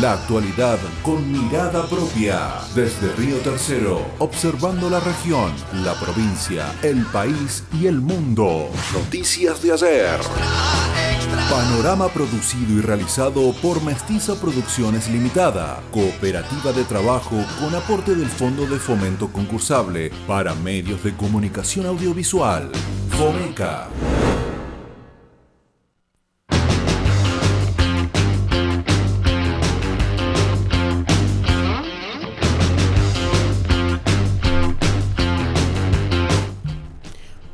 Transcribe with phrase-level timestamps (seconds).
[0.00, 2.52] La actualidad con mirada propia.
[2.72, 5.52] Desde Río Tercero, observando la región,
[5.84, 8.70] la provincia, el país y el mundo.
[8.92, 11.15] Noticias de ayer.
[11.50, 18.66] Panorama producido y realizado por Mestiza Producciones Limitada, cooperativa de trabajo con aporte del Fondo
[18.66, 22.70] de Fomento Concursable para Medios de Comunicación Audiovisual.
[23.10, 23.88] FOMECA.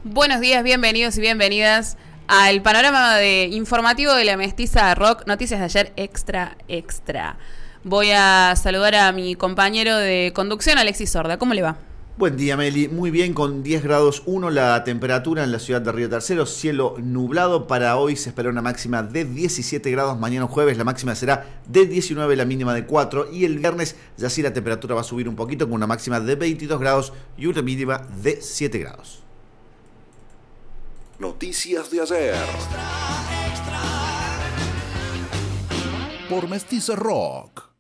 [0.04, 1.96] Buenos días, bienvenidos y bienvenidas
[2.34, 7.36] al panorama de informativo de la mestiza rock, noticias de ayer extra, extra.
[7.84, 11.36] Voy a saludar a mi compañero de conducción, Alexis Sorda.
[11.36, 11.76] ¿Cómo le va?
[12.16, 12.88] Buen día, Meli.
[12.88, 16.46] Muy bien, con 10 grados 1 la temperatura en la ciudad de Río Tercero.
[16.46, 17.66] Cielo nublado.
[17.66, 20.18] Para hoy se espera una máxima de 17 grados.
[20.18, 23.30] Mañana jueves la máxima será de 19, la mínima de 4.
[23.30, 26.18] Y el viernes ya sí la temperatura va a subir un poquito con una máxima
[26.18, 29.21] de 22 grados y una mínima de 7 grados.
[31.22, 32.34] Noticias de ayer.
[36.28, 37.71] Por Mestiza Rock.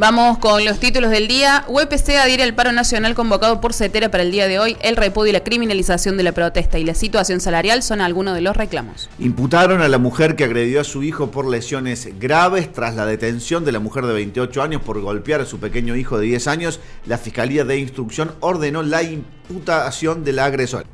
[0.00, 1.66] Vamos con los títulos del día.
[1.68, 4.78] UPC adhiere al paro nacional convocado por CETERA para el día de hoy.
[4.80, 8.40] El repudio y la criminalización de la protesta y la situación salarial son algunos de
[8.40, 9.10] los reclamos.
[9.18, 13.62] Imputaron a la mujer que agredió a su hijo por lesiones graves tras la detención
[13.66, 16.80] de la mujer de 28 años por golpear a su pequeño hijo de 10 años.
[17.04, 20.86] La Fiscalía de Instrucción ordenó la imputación del agresor.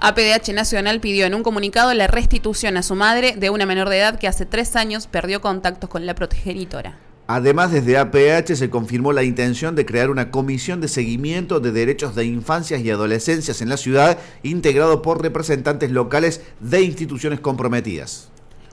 [0.00, 3.98] APDH Nacional pidió en un comunicado la restitución a su madre de una menor de
[3.98, 6.96] edad que hace tres años perdió contactos con la progenitora.
[7.30, 12.14] Además, desde APH se confirmó la intención de crear una comisión de seguimiento de derechos
[12.14, 18.30] de infancias y adolescencias en la ciudad, integrado por representantes locales de instituciones comprometidas.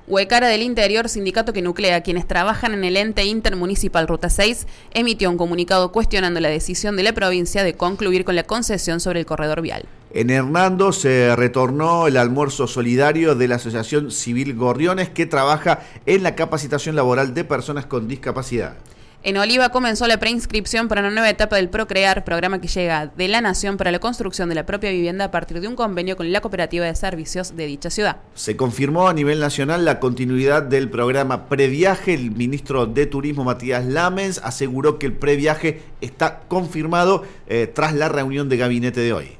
[0.07, 4.67] Huecara del Interior, sindicato que nuclea a quienes trabajan en el ente intermunicipal Ruta 6,
[4.93, 9.21] emitió un comunicado cuestionando la decisión de la provincia de concluir con la concesión sobre
[9.21, 9.85] el corredor vial.
[10.13, 16.21] En Hernando se retornó el almuerzo solidario de la Asociación Civil Gorriones que trabaja en
[16.21, 18.75] la capacitación laboral de personas con discapacidad.
[19.25, 23.27] En Oliva comenzó la preinscripción para una nueva etapa del Procrear, programa que llega de
[23.27, 26.31] la Nación para la construcción de la propia vivienda a partir de un convenio con
[26.31, 28.17] la cooperativa de servicios de dicha ciudad.
[28.35, 32.13] Se confirmó a nivel nacional la continuidad del programa Previaje.
[32.13, 38.09] El ministro de Turismo Matías Lamens aseguró que el previaje está confirmado eh, tras la
[38.09, 39.37] reunión de gabinete de hoy.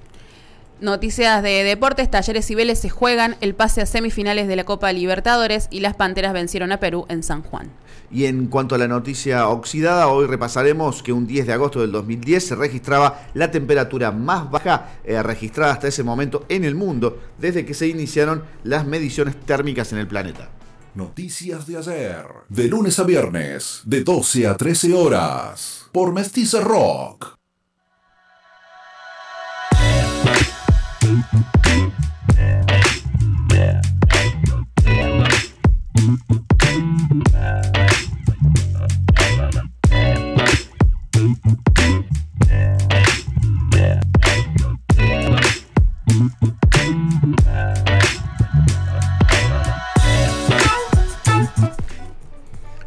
[0.82, 4.92] Noticias de deportes, Talleres y Vélez se juegan el pase a semifinales de la Copa
[4.92, 7.70] Libertadores y las Panteras vencieron a Perú en San Juan.
[8.16, 11.92] Y en cuanto a la noticia oxidada, hoy repasaremos que un 10 de agosto del
[11.92, 17.20] 2010 se registraba la temperatura más baja eh, registrada hasta ese momento en el mundo
[17.38, 20.50] desde que se iniciaron las mediciones térmicas en el planeta.
[20.94, 22.26] Noticias de ayer.
[22.48, 25.90] De lunes a viernes, de 12 a 13 horas.
[25.92, 27.36] Por Mestiza Rock.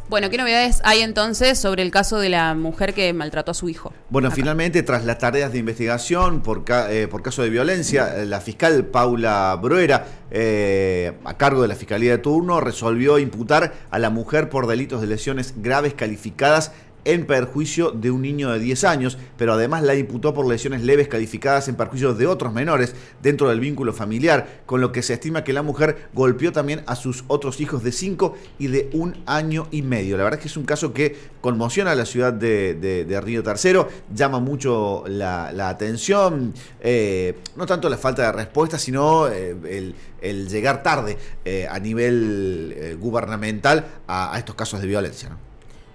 [0.09, 3.69] Bueno, ¿qué novedades hay entonces sobre el caso de la mujer que maltrató a su
[3.69, 3.93] hijo?
[4.09, 8.85] Bueno, finalmente, tras las tareas de investigación por, eh, por caso de violencia, la fiscal
[8.85, 14.49] Paula Bruera, eh, a cargo de la Fiscalía de Turno, resolvió imputar a la mujer
[14.49, 16.71] por delitos de lesiones graves calificadas
[17.05, 21.07] en perjuicio de un niño de 10 años, pero además la imputó por lesiones leves
[21.07, 25.43] calificadas en perjuicio de otros menores dentro del vínculo familiar, con lo que se estima
[25.43, 29.67] que la mujer golpeó también a sus otros hijos de 5 y de un año
[29.71, 30.17] y medio.
[30.17, 33.89] La verdad es que es un caso que conmociona a la ciudad de, Río Tercero,
[34.13, 40.83] llama mucho la, atención, eh, no tanto la falta de respuesta, sino eh, el, llegar
[40.83, 45.37] tarde eh, a nivel gubernamental a, estos casos de violencia.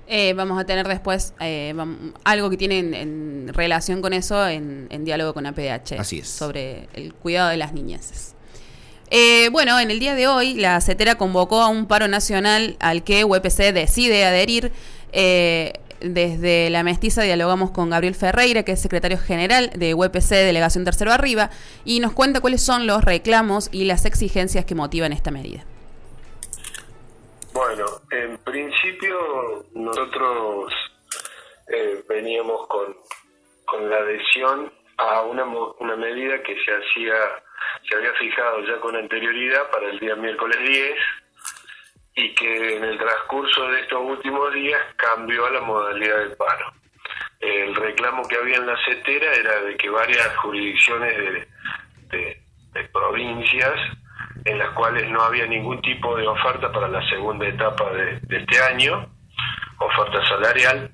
[0.07, 1.75] Eh, vamos a tener después eh,
[2.25, 5.99] algo que tiene en, relación con eso en, diálogo con APDH.
[5.99, 6.29] Así es.
[6.29, 8.35] Sobre el cuidado de las niñas.
[9.11, 13.05] Eh, bueno, en el día de hoy la CETERA convocó a un paro nacional al
[13.05, 14.73] que UPC decide adherir.
[16.01, 21.13] desde la mestiza dialogamos con Gabriel Ferreira, que es secretario general de UPC Delegación Tercero
[21.13, 21.51] Arriba,
[21.85, 25.65] y nos cuenta cuáles son los reclamos y las exigencias que motivan esta medida.
[27.55, 30.75] Bueno, en principio nosotros
[31.69, 32.97] eh, veníamos con,
[33.65, 37.15] con la adhesión a una, una medida que se hacía
[37.89, 40.99] se había fijado ya con anterioridad para el día miércoles 10
[42.17, 46.73] y que en el transcurso de estos últimos días cambió a la modalidad del paro.
[47.39, 51.47] El reclamo que había en la CETERA era de que varias jurisdicciones
[52.11, 52.43] de,
[52.73, 53.79] de provincias
[54.45, 58.61] en las cuales no había ningún tipo de oferta para la segunda etapa de, este
[58.61, 59.09] año,
[59.79, 60.91] oferta salarial,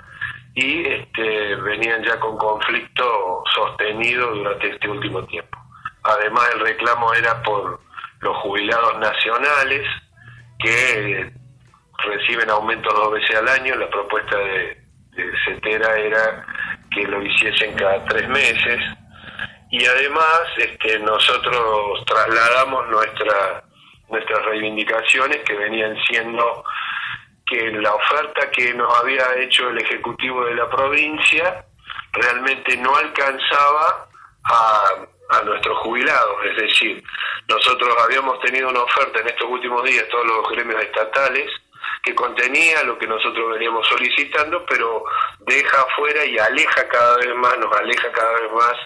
[0.54, 5.58] y este, venían ya con conflicto sostenido durante este último tiempo.
[6.02, 7.80] Además, el reclamo era por
[8.20, 9.86] los jubilados nacionales
[10.58, 11.32] que
[12.04, 13.76] reciben aumentos dos veces al año.
[13.76, 14.82] La propuesta de,
[15.12, 16.46] de CETERA era
[16.90, 18.80] que lo hiciesen cada tres meses
[19.70, 23.62] y además este, nosotros trasladamos nuestra,
[24.08, 26.64] nuestras reivindicaciones que venían siendo
[27.46, 31.64] que la oferta que nos había hecho el Ejecutivo de la provincia
[32.12, 34.08] realmente no alcanzaba
[34.44, 34.94] a,
[35.30, 37.04] a nuestros jubilados, es decir,
[37.48, 41.48] nosotros habíamos tenido una oferta en estos últimos días, todos los gremios estatales,
[42.02, 45.04] que contenía lo que nosotros veníamos solicitando, pero
[45.40, 48.76] deja afuera y aleja cada vez más, nos aleja cada vez más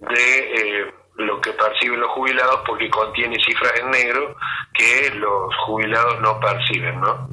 [0.00, 4.36] de eh, lo que perciben los jubilados porque contiene cifras en negro
[4.74, 7.28] que los jubilados no perciben, ¿no?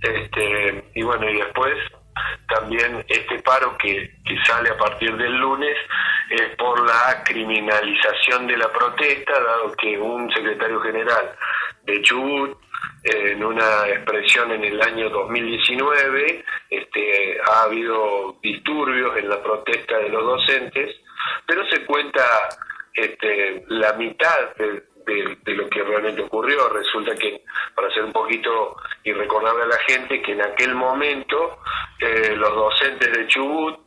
[0.00, 1.74] este, y bueno, y después
[2.48, 5.76] también este paro que, que sale a partir del lunes
[6.30, 11.34] es por la criminalización de la protesta, dado que un secretario general
[11.84, 12.58] de Chubut
[13.02, 20.08] en una expresión en el año 2019, este, ha habido disturbios en la protesta de
[20.08, 20.96] los docentes,
[21.46, 22.22] pero se cuenta
[22.92, 24.84] este, la mitad de,
[25.54, 26.68] lo que realmente ocurrió.
[26.68, 27.42] Resulta que,
[27.74, 31.60] para hacer un poquito y recordarle a la gente, que en aquel momento
[31.98, 33.78] eh, los docentes de Chubut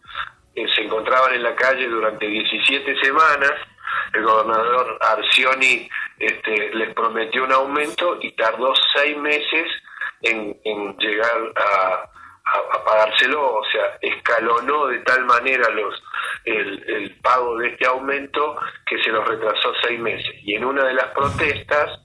[0.55, 3.53] eh, se encontraban en la calle durante 17 semanas,
[4.13, 5.89] el gobernador Arcioni
[6.21, 9.67] este, les prometió un aumento y tardó seis meses
[10.21, 12.09] en, llegar a,
[12.85, 16.03] pagárselo, o sea, escalonó de tal manera los
[16.43, 20.33] el pago de este aumento que se los retrasó seis meses.
[20.43, 21.99] Y en una de las protestas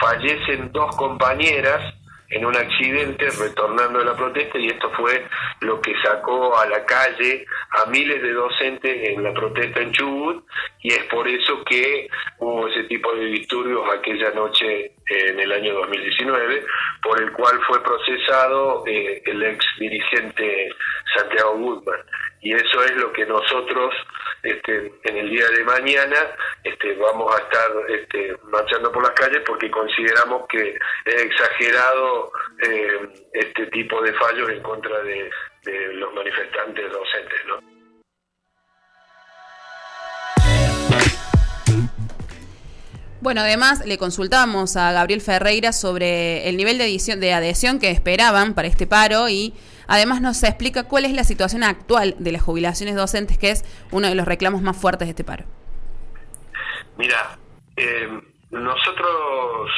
[0.00, 1.94] fallecen dos compañeras
[2.34, 5.24] en un accidente retornando de la protesta y esto fue
[5.60, 10.44] lo que sacó a la calle a miles de docentes en la protesta en Chubut
[10.80, 15.74] y es por eso que hubo ese tipo de disturbios aquella noche en el año
[15.74, 16.64] 2019
[17.02, 20.70] por el cual fue procesado eh, el ex dirigente
[21.16, 22.00] Santiago Goodman
[22.44, 23.94] y eso es lo que nosotros
[24.42, 26.16] este, en el día de mañana
[26.62, 32.30] este, vamos a estar este, marchando por las calles porque consideramos que es exagerado
[32.62, 35.30] eh, este tipo de fallos en contra de,
[35.94, 37.40] los manifestantes docentes.
[37.46, 37.74] ¿no?
[43.22, 48.68] Bueno, además le consultamos a Gabriel Ferreira sobre el nivel de, adhesión que esperaban para
[48.68, 49.54] este paro y
[49.86, 54.08] Además nos explica cuál es la situación actual de las jubilaciones docentes, que es uno
[54.08, 55.44] de los reclamos más fuertes de este paro.
[56.96, 57.38] Mira,
[57.76, 58.08] eh,
[58.50, 59.70] nosotros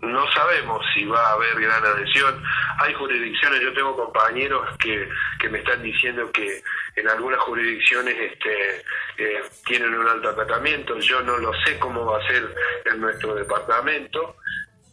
[0.00, 2.40] no sabemos si va a haber gran adhesión.
[2.78, 5.08] Hay jurisdicciones, yo tengo compañeros que,
[5.40, 6.62] que me están diciendo que
[6.96, 8.84] en algunas jurisdicciones este,
[9.18, 10.98] eh, tienen un alto acatamiento.
[11.00, 14.36] Yo no lo sé cómo va a ser en nuestro departamento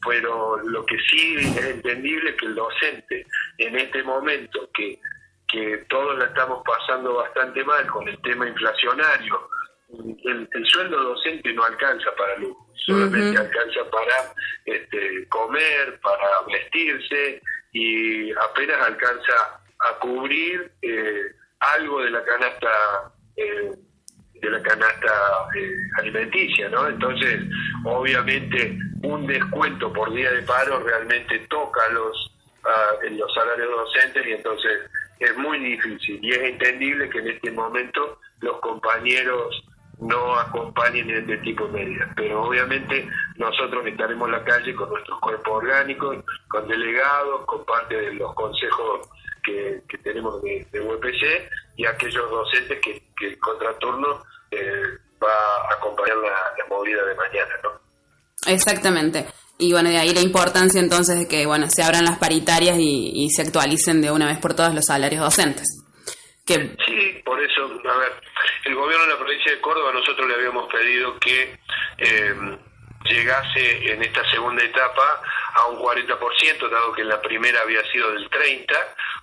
[0.05, 3.25] pero lo que sí es entendible es que el docente
[3.57, 4.99] en este momento que,
[5.47, 9.49] que todos la estamos pasando bastante mal con el tema inflacionario,
[9.89, 14.33] el, sueldo docente no alcanza para lujo, solamente alcanza para
[14.65, 21.23] este, comer, para vestirse y apenas alcanza a cubrir eh,
[21.59, 23.71] algo de la canasta eh,
[24.41, 26.87] de la canasta eh, alimenticia, ¿no?
[26.87, 27.41] Entonces,
[27.85, 32.31] obviamente, un descuento por día de paro realmente toca los
[33.11, 38.19] los salarios docentes y entonces es muy difícil y es entendible que en este momento
[38.39, 39.63] los compañeros
[39.99, 42.09] no acompañen este tipo de medidas.
[42.15, 43.07] Pero obviamente
[43.37, 48.33] nosotros estaremos en la calle con nuestros cuerpos orgánicos, con delegados, con parte de los
[48.33, 49.09] consejos
[49.43, 54.83] que, tenemos de, de, UPC y aquellos docentes que, que el contraturno eh,
[55.23, 57.53] va a acompañar la, movida de mañana.
[57.63, 57.84] ¿no?
[58.47, 59.25] Exactamente.
[59.57, 63.29] Y bueno, de ahí la importancia entonces de que bueno se abran las paritarias y,
[63.29, 65.67] se actualicen de una vez por todas los salarios docentes.
[66.45, 68.11] Sí, por eso, a ver,
[68.65, 71.57] el gobierno de la provincia de Córdoba nosotros le habíamos pedido que
[71.97, 72.35] eh,
[73.05, 75.21] llegase en esta segunda etapa
[75.55, 78.67] a un 40%, dado que en la primera había sido del 30%,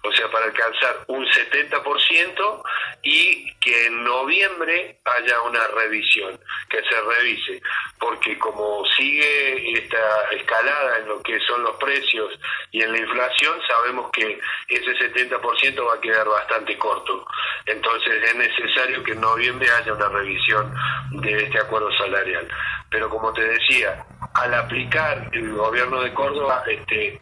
[0.04, 2.62] o sea, para alcanzar un 70%
[3.02, 7.62] y que en noviembre haya una revisión, que se revise,
[7.98, 12.38] porque como sigue esta escalada en lo que son los precios
[12.72, 17.24] y en la inflación, sabemos que ese 70% va a quedar bastante corto.
[17.66, 20.74] Entonces es necesario que en noviembre haya una revisión
[21.10, 22.48] de este acuerdo salarial.
[22.90, 24.04] Pero como te decía,
[24.34, 27.20] al aplicar el gobierno de Córdoba este,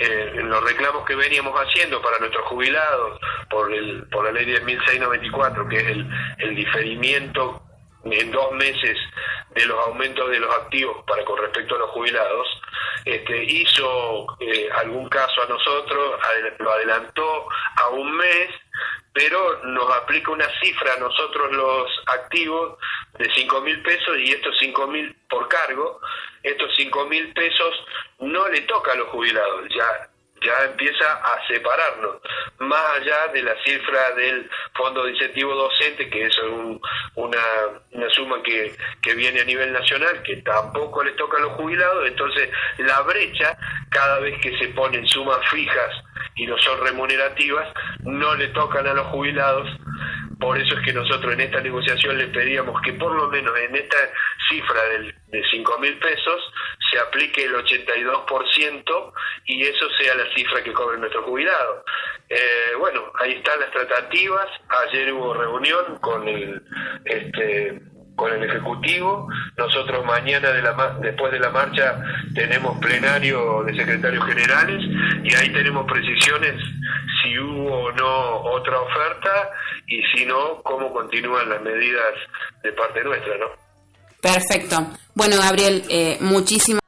[0.00, 4.46] eh, en los reclamos que veníamos haciendo para nuestros jubilados por, el, por la ley
[4.46, 6.06] 10.694, que es el,
[6.38, 7.62] el diferimiento
[8.04, 8.96] en dos meses
[9.54, 12.48] de los aumentos de los activos para con respecto a los jubilados,
[13.04, 16.18] este, hizo eh, algún caso a nosotros,
[16.58, 18.48] lo adelantó a un mes,
[19.12, 22.78] pero nos aplica una cifra a nosotros los activos
[23.18, 26.00] de 5 mil pesos y estos 5 mil por cargo,
[26.42, 27.86] estos 5 mil pesos
[28.20, 30.10] no le toca a los jubilados, ya
[30.42, 32.16] ya empieza a separarnos,
[32.58, 36.38] más allá de la cifra del fondo de incentivo docente, que es
[37.14, 37.42] una,
[37.92, 42.08] una suma que, que viene a nivel nacional, que tampoco les toca a los jubilados,
[42.08, 43.56] entonces la brecha,
[43.90, 45.92] cada vez que se ponen sumas fijas
[46.36, 47.68] y no son remunerativas,
[48.04, 49.68] no le tocan a los jubilados,
[50.40, 53.76] por eso es que nosotros en esta negociación les pedíamos que por lo menos en
[53.76, 53.98] esta
[54.48, 56.52] cifra del, de 5 mil pesos
[56.90, 59.12] se aplique el 82%
[59.46, 61.84] y eso sea la cifra que cobren nuestros jubilados.
[62.28, 64.46] Eh, bueno, ahí están las tratativas.
[64.88, 66.62] Ayer hubo reunión con el
[67.04, 67.80] este,
[68.20, 69.26] con el ejecutivo.
[69.56, 71.98] Nosotros mañana de la después de la marcha
[72.34, 74.84] tenemos plenario de secretarios generales
[75.24, 76.54] y ahí tenemos precisiones
[77.22, 79.50] si hubo o no otra oferta
[79.86, 82.14] y si no cómo continúan las medidas
[82.62, 83.46] de parte nuestra, ¿no?
[84.20, 84.76] Perfecto.
[85.14, 86.80] Bueno, Gabriel, eh, muchísimas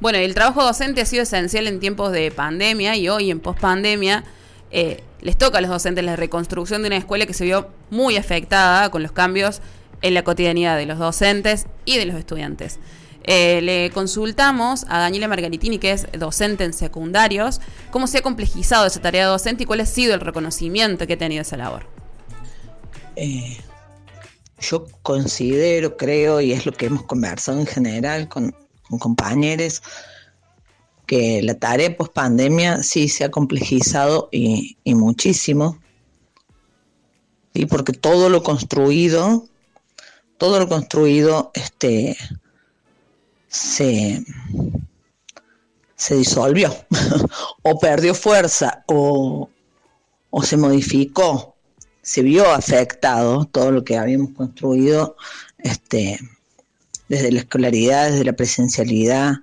[0.00, 4.24] Bueno, el trabajo docente ha sido esencial en tiempos de pandemia y hoy en pospandemia
[4.70, 8.16] eh, les toca a los docentes la reconstrucción de una escuela que se vio muy
[8.16, 9.60] afectada con los cambios
[10.02, 12.78] en la cotidianidad de los docentes y de los estudiantes.
[13.24, 17.60] Eh, le consultamos a Daniela Margaritini, que es docente en secundarios,
[17.90, 21.18] cómo se ha complejizado esa tarea docente y cuál ha sido el reconocimiento que ha
[21.18, 21.86] tenido esa labor.
[23.16, 23.58] Eh,
[24.60, 28.54] yo considero, creo, y es lo que hemos conversado en general con,
[28.98, 29.82] compañeros,
[31.08, 35.80] que la tarea post pandemia sí se ha complejizado y, muchísimo.
[37.54, 39.48] y Porque todo lo construido,
[40.36, 42.16] todo lo construido, este
[43.48, 44.22] se,
[45.96, 46.76] se disolvió
[47.62, 49.48] o perdió fuerza o,
[50.28, 51.56] o se modificó
[52.02, 55.16] se vio afectado todo lo que habíamos construido
[55.58, 56.18] este,
[57.08, 59.34] desde la escolaridad, desde la presencialidad,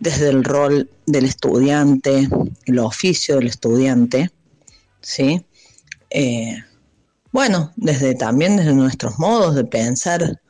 [0.00, 2.28] desde el rol del estudiante,
[2.66, 4.30] el oficio del estudiante,
[5.00, 5.44] ¿sí?
[6.10, 6.56] Eh,
[7.32, 10.40] bueno, desde también desde nuestros modos de pensar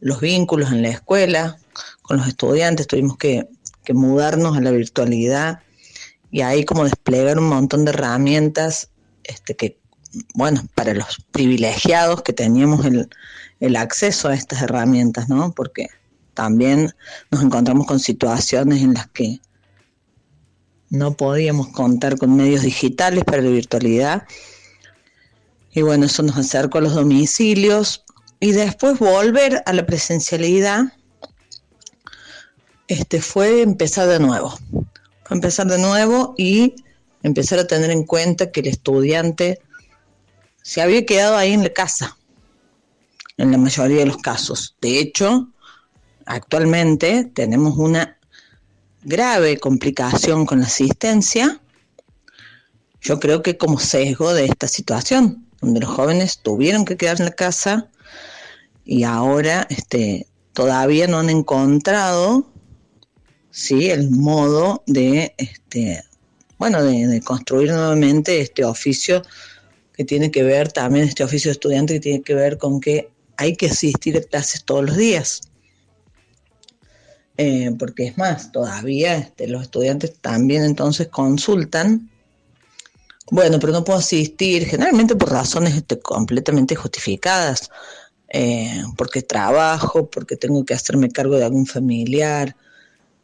[0.00, 1.58] los vínculos en la escuela,
[2.02, 3.48] con los estudiantes, tuvimos que,
[3.84, 5.60] que mudarnos a la virtualidad
[6.30, 8.90] y ahí como desplegar un montón de herramientas
[9.24, 9.78] este, que
[10.34, 13.08] bueno, para los privilegiados que teníamos el,
[13.60, 15.52] el acceso a estas herramientas, ¿no?
[15.52, 15.88] Porque
[16.36, 16.94] también
[17.32, 19.40] nos encontramos con situaciones en las que
[20.90, 24.28] no podíamos contar con medios digitales para la virtualidad.
[25.72, 28.04] Y bueno, eso nos acercó a los domicilios
[28.38, 30.92] y después volver a la presencialidad
[32.86, 34.56] este, fue empezar de nuevo.
[35.24, 36.76] Fue empezar de nuevo y
[37.22, 39.60] empezar a tener en cuenta que el estudiante
[40.62, 42.16] se había quedado ahí en la casa,
[43.38, 44.76] en la mayoría de los casos.
[44.80, 45.48] De hecho,
[46.26, 48.18] actualmente tenemos una
[49.02, 51.60] grave complicación con la asistencia,
[53.00, 57.26] yo creo que como sesgo de esta situación, donde los jóvenes tuvieron que quedar en
[57.26, 57.88] la casa
[58.84, 62.50] y ahora este, todavía no han encontrado
[63.50, 63.90] ¿sí?
[63.90, 66.02] el modo de, este,
[66.58, 69.22] bueno, de, construir nuevamente este oficio
[69.92, 73.10] que tiene que ver también, este oficio de estudiante que tiene que ver con que
[73.36, 75.42] hay que asistir a clases todos los días.
[77.38, 82.10] Eh, porque es más, todavía este, los estudiantes también entonces consultan.
[83.30, 87.70] Bueno, pero no puedo asistir, generalmente por razones este, completamente justificadas,
[88.28, 92.56] eh, porque trabajo, porque tengo que hacerme cargo de algún familiar,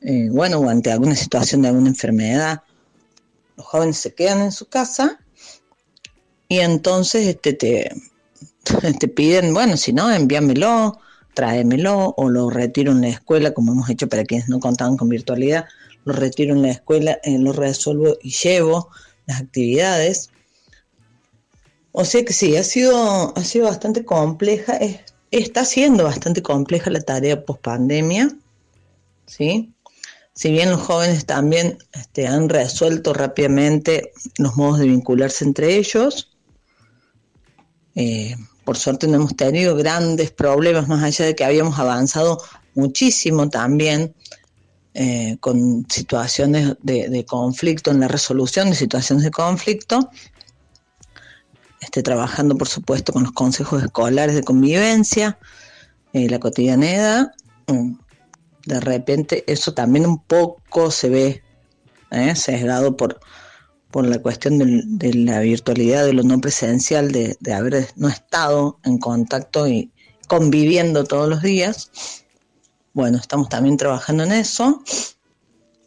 [0.01, 2.63] eh, bueno, o ante alguna situación de alguna enfermedad,
[3.57, 5.21] los jóvenes se quedan en su casa
[6.49, 7.93] y entonces este, te,
[8.99, 10.99] te piden, bueno, si no, envíamelo,
[11.35, 15.09] tráemelo o lo retiro en la escuela, como hemos hecho para quienes no contaban con
[15.09, 15.67] virtualidad,
[16.05, 18.89] lo retiro en la escuela, eh, lo resuelvo y llevo
[19.27, 20.31] las actividades.
[21.93, 24.79] O sea que sí, ha sido, ha sido bastante compleja,
[25.31, 28.31] está siendo bastante compleja la tarea post pandemia,
[29.27, 29.73] ¿sí?
[30.35, 36.31] Si bien los jóvenes también este, han resuelto rápidamente los modos de vincularse entre ellos,
[37.95, 42.43] eh, por suerte no hemos tenido grandes problemas, más allá de que habíamos avanzado
[42.75, 44.15] muchísimo también
[44.95, 50.11] eh, con situaciones de, conflicto, en la resolución de situaciones de conflicto,
[51.81, 55.39] este, trabajando por supuesto con los consejos escolares de convivencia,
[56.13, 57.33] eh, la cotidianidad,
[57.67, 57.95] mm,
[58.67, 61.43] de repente eso también un poco se ve
[62.11, 62.37] ¿eh?
[62.37, 63.19] sesgado por,
[63.93, 68.99] por la cuestión de, la virtualidad, de lo no presencial, de, haber no estado en
[68.99, 69.93] contacto y
[70.27, 71.91] conviviendo todos los días.
[72.95, 74.83] Bueno, estamos también trabajando en eso.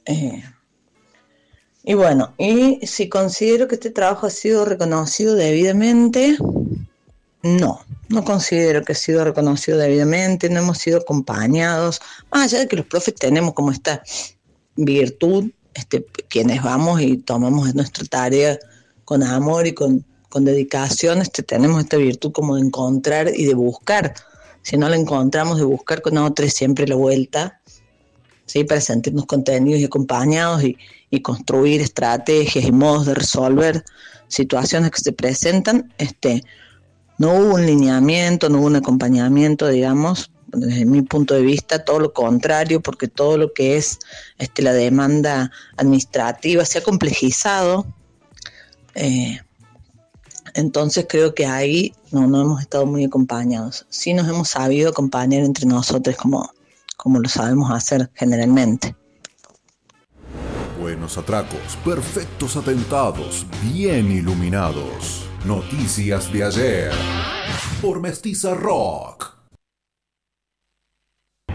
[0.05, 0.43] Eh,
[1.83, 6.37] y bueno, y si considero que este trabajo ha sido reconocido debidamente,
[7.41, 12.67] no, no considero que ha sido reconocido debidamente, no hemos sido acompañados, más allá de
[12.67, 14.03] que los profes tenemos como esta
[14.75, 18.57] virtud, este, quienes vamos y tomamos nuestra tarea
[19.03, 20.03] con amor y con,
[20.37, 24.13] dedicación, este, tenemos esta virtud como de encontrar y de buscar.
[24.63, 27.61] Si no la encontramos, de buscar con otros siempre la vuelta,
[28.45, 28.65] ¿sí?
[28.65, 30.77] para sentirnos contenidos y acompañados y,
[31.09, 33.85] y construir estrategias y modos de resolver
[34.27, 35.93] situaciones que se presentan.
[35.97, 36.43] Este,
[37.17, 41.99] no hubo un lineamiento, no hubo un acompañamiento, digamos, desde mi punto de vista, todo
[41.99, 43.99] lo contrario, porque todo lo que es
[44.37, 47.85] este, la demanda administrativa se ha complejizado.
[48.95, 49.39] Eh,
[50.53, 53.85] entonces creo que ahí no, no hemos estado muy acompañados.
[53.89, 56.49] Sí nos hemos sabido acompañar entre nosotros como,
[56.97, 58.95] como lo sabemos hacer generalmente.
[60.79, 65.25] Buenos atracos, perfectos atentados, bien iluminados.
[65.45, 66.91] Noticias de ayer
[67.81, 69.35] por Mestiza Rock.
[71.47, 71.54] Creo que es momento para otra bomba de humo y batirme en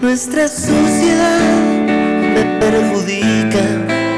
[0.00, 1.40] Nuestra sociedad
[2.60, 3.64] perjudica,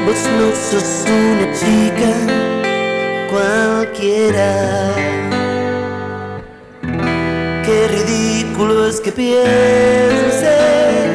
[0.05, 2.56] vos no sos una chica
[3.27, 4.51] cualquiera.
[7.65, 11.06] Qué ridículo es que pienses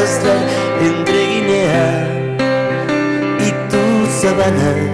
[0.00, 2.06] entre Guinea
[3.40, 4.87] y tus sabanas.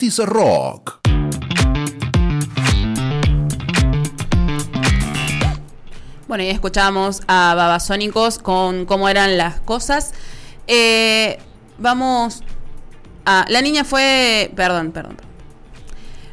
[0.00, 0.98] Rock.
[6.26, 10.12] Bueno, y escuchamos a Babasónicos con cómo eran las cosas.
[10.66, 11.38] Eh,
[11.76, 12.42] vamos
[13.26, 13.44] a.
[13.48, 14.50] La niña fue.
[14.56, 15.18] Perdón, perdón.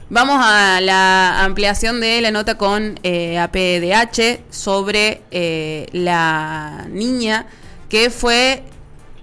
[0.09, 7.47] Vamos a la ampliación de la nota con eh, APDH sobre eh, la niña
[7.89, 8.63] que fue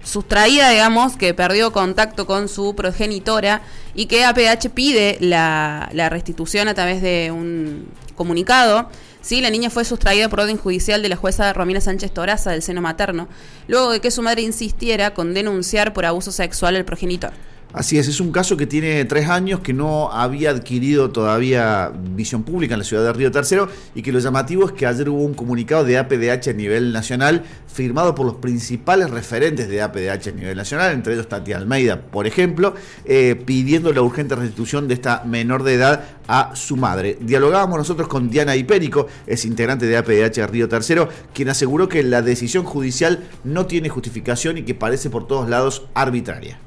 [0.03, 3.63] sustraída, digamos, que perdió contacto con su progenitora
[3.95, 8.89] y que APDH pide la, la restitución a través de un comunicado.
[9.21, 12.61] Sí, la niña fue sustraída por orden judicial de la jueza Romina Sánchez Toraza del
[12.61, 13.27] seno materno,
[13.67, 17.31] luego de que su madre insistiera con denunciar por abuso sexual al progenitor.
[17.75, 22.43] Así es, es un caso que tiene tres años, que no había adquirido todavía visión
[22.43, 25.21] pública en la ciudad de Río Tercero y que lo llamativo es que ayer hubo
[25.21, 30.31] un comunicado de APDH a nivel nacional firmado por los principales referentes de APDH a
[30.31, 35.25] nivel nacional, entre ellos Tati Almeida, por ejemplo, eh, pidiendo la urgente restitución de esta
[35.25, 37.17] menor de edad a su madre.
[37.19, 42.21] Dialogábamos nosotros con Diana Hipérico, es integrante de APDH Río Tercero, quien aseguró que la
[42.21, 46.57] decisión judicial no tiene justificación y que parece por todos lados arbitraria.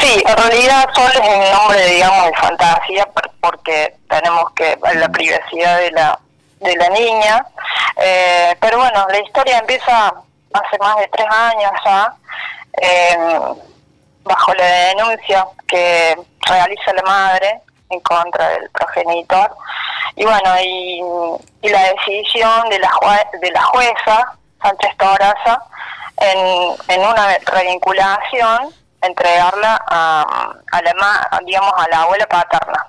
[0.00, 5.08] Sí, en realidad Sol es un nombre, digamos, de fantasía por- porque tenemos que la
[5.08, 6.18] privacidad de la
[6.60, 7.46] de la niña.
[7.96, 10.12] Eh, pero bueno, la historia empieza
[10.52, 12.12] hace más de tres años ya,
[12.82, 13.16] eh,
[14.24, 19.56] bajo la denuncia que realiza la madre en contra del progenitor.
[20.16, 21.00] Y bueno, y,
[21.62, 25.62] y la decisión de la, jue- de la jueza, Sánchez Toraza,
[26.16, 32.86] en, en una revinculación, entregarla a, a la ma- digamos, a la abuela paterna.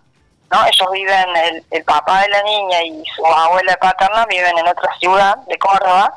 [0.52, 0.66] ¿no?
[0.66, 4.92] Ellos viven, el, el papá de la niña y su abuela paterna viven en otra
[5.00, 6.14] ciudad de Córdoba,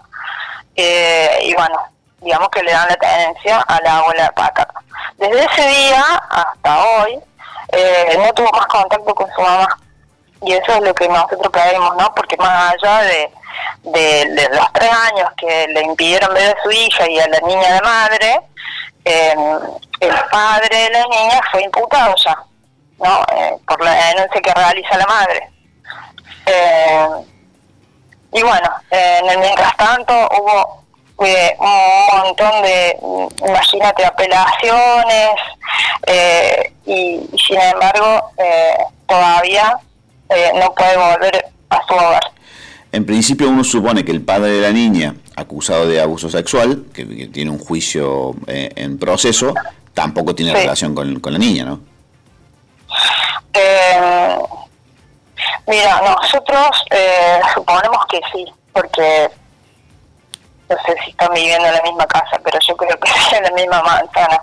[0.76, 1.78] eh, y bueno,
[2.20, 4.80] digamos que le dan la tenencia a la abuela paterna.
[5.18, 7.20] Desde ese día hasta hoy,
[7.72, 9.78] eh, no tuvo más contacto con su mamá.
[10.44, 12.12] Y eso es lo que nosotros pedimos, ¿no?
[12.16, 13.32] Porque más allá de,
[13.82, 17.38] de, de los tres años que le impidieron ver a su hija y a la
[17.40, 18.40] niña de madre,
[19.04, 19.34] eh,
[20.00, 22.36] el padre de la niña fue imputado ya,
[22.98, 23.20] ¿no?
[23.36, 25.48] Eh, por la denuncia que realiza la madre.
[26.46, 27.08] Eh,
[28.34, 30.82] y bueno, eh, en el mientras tanto hubo
[31.24, 32.98] eh, un montón de,
[33.46, 35.30] imagínate, apelaciones
[36.06, 38.30] eh, y, y sin embargo
[39.06, 39.78] todavía
[40.54, 42.32] no puede volver a su hogar.
[42.90, 47.06] En principio uno supone que el padre de la niña, acusado de abuso sexual, que,
[47.08, 49.54] que tiene un juicio eh, en proceso,
[49.94, 50.58] tampoco tiene Sí.
[50.58, 51.80] relación con, con la niña, ¿no?
[53.54, 54.38] Eh,
[55.66, 59.30] mira, nosotros eh, suponemos que sí, porque
[60.68, 63.42] no sé si están viviendo en la misma casa, pero yo creo que sí en
[63.44, 64.40] la misma manzana.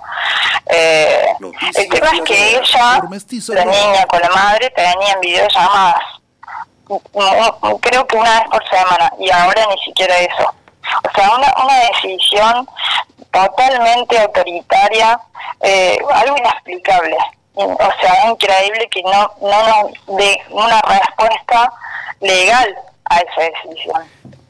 [0.72, 1.26] Eh,
[1.76, 3.02] el tema es que ella,
[3.56, 6.04] la niña con la madre, tenían videollamadas.
[6.88, 10.54] Mm, mm, Creo que una vez por semana, y ahora ni siquiera eso.
[11.04, 12.68] O sea, una, una decisión
[13.32, 15.20] totalmente autoritaria,
[15.62, 17.18] eh, algo inexplicable.
[17.56, 21.72] O sea, increíble que no, no nos dé una respuesta
[22.22, 22.76] legal
[23.06, 24.04] a esa decisión.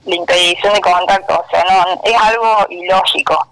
[0.06, 3.48] La impedición de contacto, o sea, no es algo ilógico.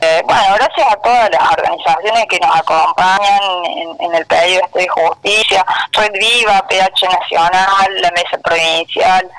[0.00, 4.80] Eh, bueno, gracias a todas las organizaciones que nos acompañan en, en el pedido este
[4.80, 9.30] de justicia, Red Viva, PH Nacional, la Mesa Provincial,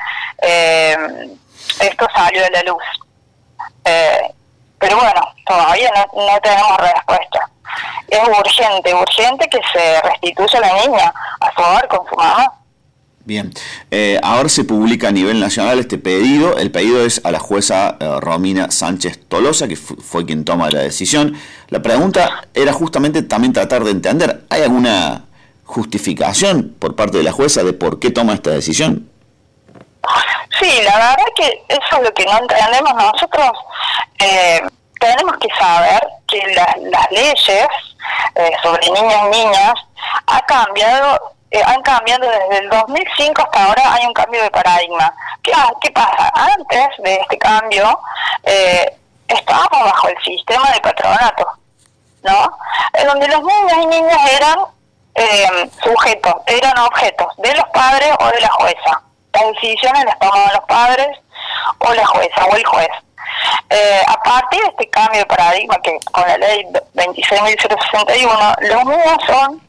[0.41, 0.97] eh,
[1.79, 2.84] esto salió de la luz.
[3.86, 4.31] Eh,
[4.79, 7.49] pero bueno, todavía no, no tenemos respuesta.
[8.07, 12.51] es urgente, urgente que se restituya la niña a su hogar con su mamá.
[13.23, 13.53] Bien,
[13.91, 16.57] eh, ahora se publica a nivel nacional este pedido.
[16.57, 20.71] El pedido es a la jueza eh, Romina Sánchez Tolosa, que fu- fue quien toma
[20.71, 21.38] la decisión.
[21.69, 25.25] La pregunta era justamente también tratar de entender, ¿hay alguna
[25.65, 29.07] justificación por parte de la jueza de por qué toma esta decisión?
[30.59, 33.51] Sí, la verdad que eso es lo que no entendemos nosotros.
[34.19, 34.61] eh,
[34.99, 37.67] tenemos que saber que la- las leyes
[38.35, 39.73] eh, sobre niños y niñas
[40.27, 45.11] ha cambiado, eh, han cambiado desde el 2005 hasta ahora, hay un cambio de paradigma.
[45.41, 46.31] ¿Qué, ha- qué pasa?
[46.35, 47.99] Antes de este cambio,
[48.43, 48.95] eh,
[49.27, 51.47] estábamos bajo el sistema de patronato,
[52.23, 52.57] ¿no?
[52.93, 54.59] En donde los niños y niñas eran
[55.83, 59.01] sujetos, eran objetos de los padres o de la jueza.
[59.34, 61.17] Las decisiones las tomaban los padres
[61.80, 62.89] o la jueza o el juez.
[63.70, 69.17] Eh, a partir de este cambio de paradigma que con la ley 26.061, los niños
[69.26, 69.62] son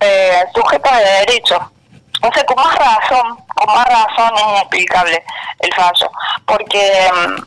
[0.00, 1.72] eh, sujetos de derecho.
[2.20, 5.24] O sea, con más razón, con más razón es inexplicable
[5.60, 6.10] el fallo,
[6.46, 7.42] porque mm,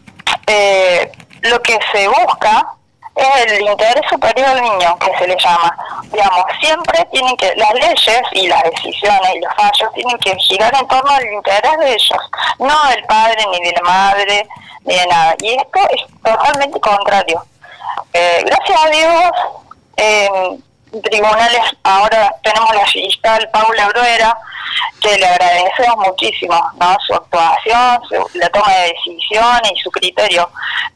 [0.48, 2.76] eh, lo que se busca
[3.16, 5.76] es el interés superior del niño, que se le llama.
[6.12, 10.74] Digamos, siempre tienen que, las leyes y las decisiones y los fallos tienen que girar
[10.76, 12.20] en torno al interés de ellos,
[12.60, 14.48] no del padre, ni de la madre,
[14.86, 15.36] ni de nada.
[15.40, 17.44] Y esto es totalmente contrario.
[18.14, 19.32] Eh, gracias a Dios,
[19.98, 24.38] en tribunales ahora tenemos la fiscal Paula Bruera,
[25.02, 26.56] que le agradecemos muchísimo
[27.06, 30.50] su actuación, su- la toma de decisiones y su criterio,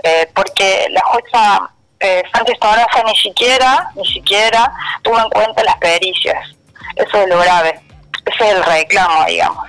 [0.04, 5.77] eh, porque la jueza eh, Sánchez Toraza ni siquiera, ni siquiera tuvo en cuenta las
[5.77, 6.55] pericias.
[6.95, 7.79] Eso es lo grave,
[8.25, 9.65] ese es el reclamo, digamos.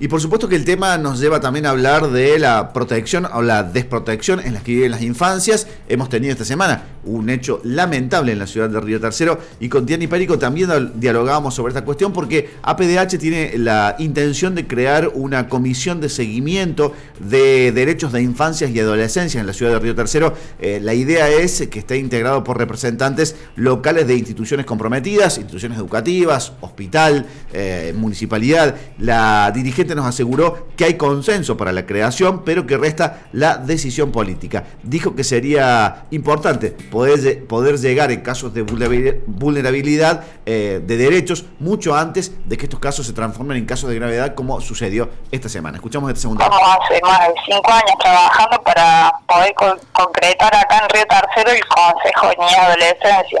[0.00, 3.42] Y por supuesto que el tema nos lleva también a hablar de la protección o
[3.42, 5.68] la desprotección en la que viven las infancias.
[5.88, 9.86] Hemos tenido esta semana un hecho lamentable en la ciudad de Río Tercero y con
[9.86, 15.48] Tiani Perico también dialogábamos sobre esta cuestión porque APDH tiene la intención de crear una
[15.48, 20.34] comisión de seguimiento de derechos de infancias y adolescencias en la ciudad de Río Tercero.
[20.58, 26.52] Eh, la idea es que esté integrado por representantes locales de instituciones comprometidas, instituciones educativas,
[26.60, 28.74] hospital, eh, municipalidad.
[28.98, 34.12] La dirigente nos aseguró que hay consenso para la creación, pero que resta la decisión
[34.12, 34.62] política.
[34.84, 40.96] Dijo que sería importante poder, lle- poder llegar en casos de vulnerabil- vulnerabilidad eh, de
[40.96, 45.10] derechos mucho antes de que estos casos se transformen en casos de gravedad como sucedió
[45.32, 45.78] esta semana.
[45.78, 46.44] Escuchamos este segundo.
[46.44, 51.50] Estamos hace más de cinco años trabajando para poder con- concretar acá en Río Tercero
[51.50, 53.40] el Consejo de Niñez y Adolescencia,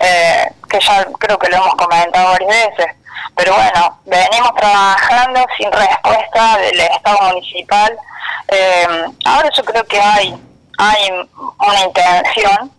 [0.00, 2.86] eh, que ya creo que lo hemos comentado varias veces.
[3.36, 7.96] Pero bueno, venimos trabajando sin respuesta del Estado municipal.
[8.48, 10.34] Eh, ahora yo creo que hay,
[10.78, 11.10] hay
[11.58, 12.70] una intención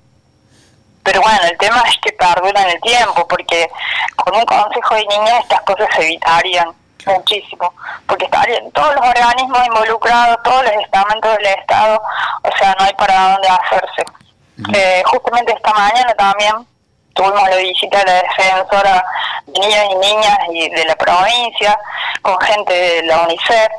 [1.03, 3.69] pero bueno, el tema es que perdura en el tiempo, porque
[4.15, 6.69] con un consejo de niñas estas cosas se evitarían
[7.05, 7.73] muchísimo,
[8.07, 12.01] porque estarían todos los organismos involucrados, todos los estamentos del Estado,
[12.43, 14.05] o sea, no hay para dónde hacerse.
[14.73, 16.67] Eh, justamente esta mañana también
[17.13, 19.05] tuvimos la visita de la defensora
[19.47, 21.79] de niños y niñas y de la provincia,
[22.21, 23.69] con gente de la UNICEF.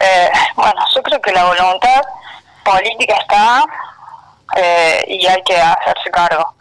[0.00, 2.02] Eh, bueno, yo creo que la voluntad
[2.64, 3.64] política está
[4.56, 6.54] eh, y hay que hacerse cargo.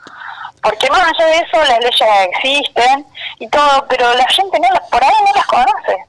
[0.62, 3.06] Porque más allá de eso, las leyes existen
[3.39, 6.06] y todo, pero la gente no, las- por ahí no las conoce.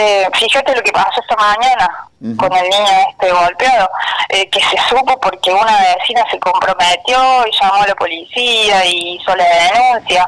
[0.00, 3.90] Eh, fíjate lo que pasó esta mañana con el niño este golpeado,
[4.28, 9.16] eh, que se supo porque una vecina se comprometió y llamó a la policía y
[9.16, 10.24] hizo la denuncia,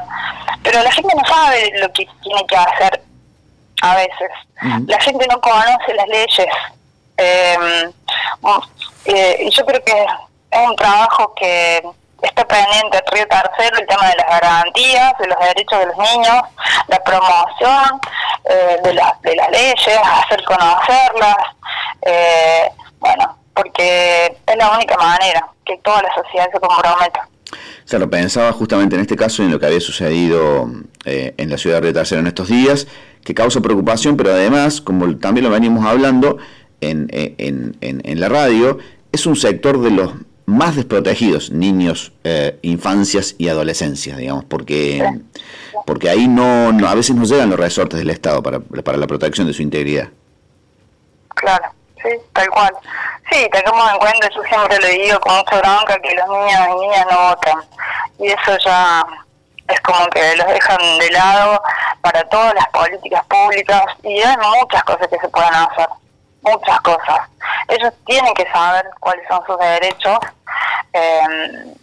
[0.61, 3.01] pero la gente no sabe lo que tiene que hacer
[3.81, 4.31] a veces.
[4.87, 6.53] La gente no conoce las leyes.
[7.15, 7.57] Eh,
[8.43, 8.49] mm,
[9.05, 10.05] eh, y yo creo que
[10.51, 11.81] es un trabajo que
[12.27, 15.97] está pendiente en Río Tercero, el tema de las garantías, de los derechos de los
[15.97, 16.37] niños,
[16.87, 17.99] la promoción
[18.45, 21.35] eh, de, las de las leyes, hacer conocerlas,
[22.03, 27.27] eh, bueno, porque es la única manera que toda la sociedad se comprometa.
[27.87, 30.67] Claro, pensaba justamente en este caso y en lo que había sucedido
[31.05, 32.87] eh, en la ciudad de Río Tercero en estos días,
[33.25, 36.37] que causa preocupación, pero además, como también lo venimos hablando
[36.79, 38.77] en, eh, en- en- en la radio,
[39.11, 40.13] es un sector de los
[40.51, 45.03] más desprotegidos, niños, eh, infancias y adolescencia, digamos, porque,
[45.85, 49.07] porque ahí no, no- a veces no llegan los resortes del Estado para, para la
[49.07, 50.09] protección de su integridad.
[51.29, 51.65] Claro,
[52.03, 52.71] sí, tal cual.
[53.31, 56.81] Sí, tengamos en cuenta, yo siempre le digo con mucha bronca que los niños y
[56.81, 57.59] niñas no votan.
[58.19, 59.05] Y eso ya
[59.69, 61.61] es como que los dejan de lado
[62.01, 65.87] para todas las políticas públicas y hay muchas cosas que se pueden hacer.
[66.41, 67.19] Muchas cosas.
[67.67, 70.17] Ellos tienen que saber cuáles son sus derechos.
[70.93, 71.73] eh,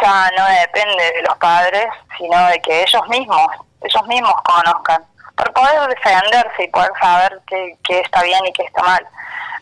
[0.00, 1.84] ya no depende de los padres,
[2.16, 3.46] sino de que ellos mismos,
[3.82, 5.02] ellos mismos conozcan,
[5.36, 9.06] para poder defenderse y poder saber qué, qué está bien y qué está mal.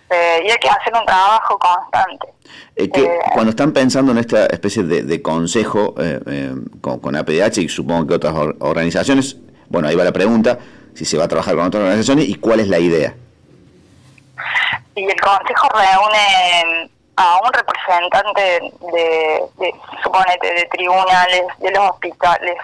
[0.09, 2.29] Eh, y hay que hacer un trabajo constante.
[2.77, 5.95] Eh, que Eh, cuando están pensando en esta especie de, de consejo
[6.81, 9.37] con, con APDH y supongo que otras or- organizaciones,
[9.69, 10.59] bueno, ahí va la pregunta,
[10.95, 13.15] si se va a trabajar con otras organizaciones y cuál es la idea.
[14.94, 22.56] Y el consejo reúne a un representante de, de suponete, de tribunales, de los hospitales,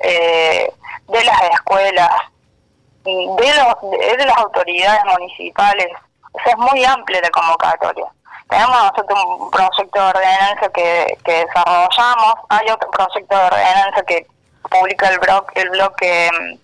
[0.00, 0.72] eh,
[1.08, 2.10] de las escuelas,
[3.04, 5.88] de, los, de, las autoridades municipales.
[6.32, 8.06] O sea, es muy amplia la convocatoria.
[8.48, 14.26] Tenemos nosotros un proyecto de ordenanza que, que desarrollamos, hay otro proyecto de ordenanza que
[14.68, 16.54] publica el bloque, el bloque mm,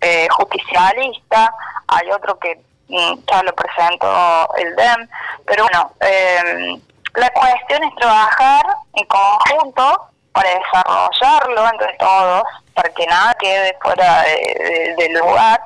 [0.00, 1.54] eh, justicialista,
[1.88, 2.60] hay otro que
[2.90, 5.08] ya lo presentó el DEM,
[5.46, 6.80] pero bueno, eh,
[7.14, 12.42] la cuestión es trabajar en conjunto para desarrollarlo entre todos,
[12.74, 15.60] para que nada quede fuera de- de- del lugar.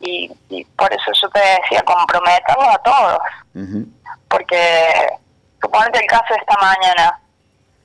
[0.00, 3.18] Y, y por eso yo te decía, comprometernos a todos,
[4.28, 5.08] porque
[5.60, 7.18] suponete el caso de esta mañana,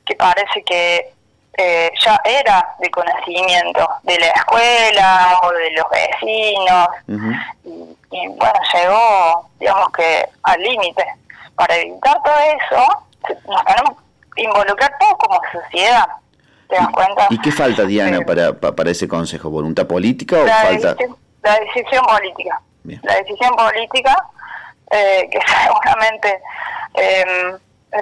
[0.05, 1.13] que parece que
[1.57, 6.87] eh, ya era de conocimiento de la escuela o de los vecinos,
[7.65, 11.05] y, y, bueno, llegó, digamos que al límite.
[11.55, 13.03] Para evitar todo eso,
[13.47, 13.97] nos tenemos
[14.35, 16.07] que involucrar todos como sociedad.
[16.69, 17.27] ¿Te das cuenta?
[17.31, 19.49] ¿Y qué falta, Diana, para, pa- para ese consejo?
[19.49, 20.93] ¿Voluntad política o la, falta...?
[20.93, 22.61] decisión, la decisión política.
[22.83, 23.01] Bien.
[23.03, 24.15] La decisión política,
[24.91, 26.41] eh, que seguramente
[26.93, 27.25] eh,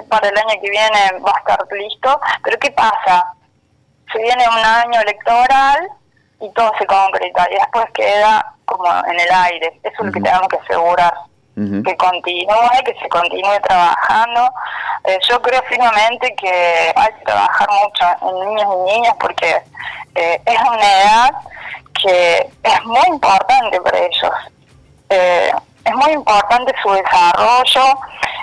[0.08, 2.20] para el año que viene va a estar listo.
[2.44, 3.32] Pero ¿qué pasa?
[4.12, 5.88] Se viene un año electoral
[6.40, 9.80] y todo se concreta y después queda como en el aire.
[9.82, 11.14] Eso es lo que tenemos que asegurar
[11.84, 14.48] que continúe, que se continúe trabajando.
[15.04, 19.62] Eh, yo creo firmemente que hay que trabajar mucho en niños y niñas porque
[20.14, 21.30] eh, es una edad
[22.00, 24.32] que es muy importante para ellos.
[25.10, 25.52] Eh,
[25.84, 27.98] es muy importante su desarrollo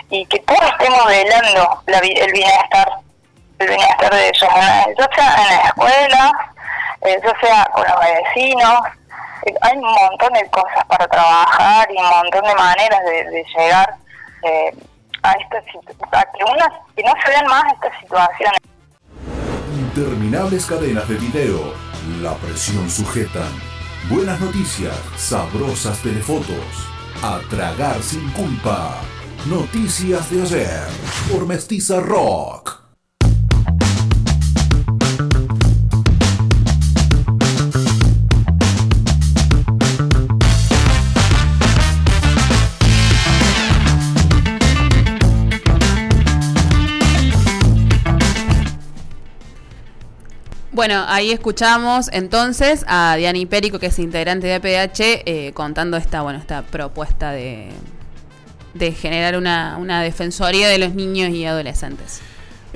[0.09, 2.89] y que todos estemos velando la el bienestar
[3.59, 6.31] el bienestar de ellos, ya sea en la escuela,
[7.01, 8.79] eh, ya sea con los vecinos.
[9.61, 13.95] Hay un montón de cosas para trabajar y un montón de maneras de, llegar
[14.43, 14.75] eh,
[15.21, 16.39] a esta a que,
[16.95, 18.59] que no se den más estas situaciones.
[19.75, 21.73] Interminables cadenas de video.
[22.21, 23.49] La presión sujetan.
[24.09, 24.95] Buenas noticias.
[25.17, 26.89] Sabrosas telefotos.
[27.23, 29.01] A tragar sin culpa.
[29.45, 30.87] Noticias de ayer.
[31.31, 32.64] Por Mestiza Rock.
[50.75, 56.21] Bueno, ahí escuchamos entonces a Diana Impérico, que es integrante de APH, eh, contando esta,
[56.21, 57.69] bueno, esta propuesta de,
[58.73, 62.19] de generar una defensoría de los niños y adolescentes.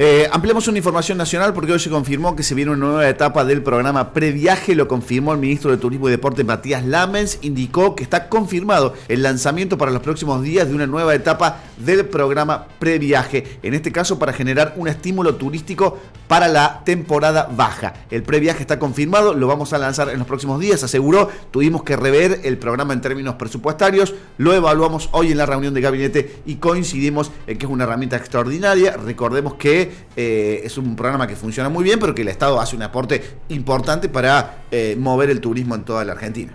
[0.02, 3.44] Eh, ampliamos una información nacional porque hoy se confirmó que se viene una nueva etapa
[3.44, 4.74] del programa Previaje.
[4.74, 7.40] Lo confirmó el ministro de Turismo y Deporte Matías Lamens.
[7.42, 12.06] Indicó que está confirmado el lanzamiento para los próximos días de una nueva etapa del
[12.06, 13.60] programa Previaje.
[13.62, 17.94] En este caso, para generar un estímulo turístico para la temporada baja.
[18.10, 20.82] El Previaje está confirmado, lo vamos a lanzar en los próximos días.
[20.82, 24.14] Aseguró, tuvimos que rever el programa en términos presupuestarios.
[24.38, 28.16] Lo evaluamos hoy en la reunión de gabinete y coincidimos en que es una herramienta
[28.16, 28.96] extraordinaria.
[28.96, 32.76] Recordemos que eh, es un programa que funciona muy bien, pero que el Estado hace
[32.76, 36.54] un aporte importante para eh, mover el turismo en toda la Argentina.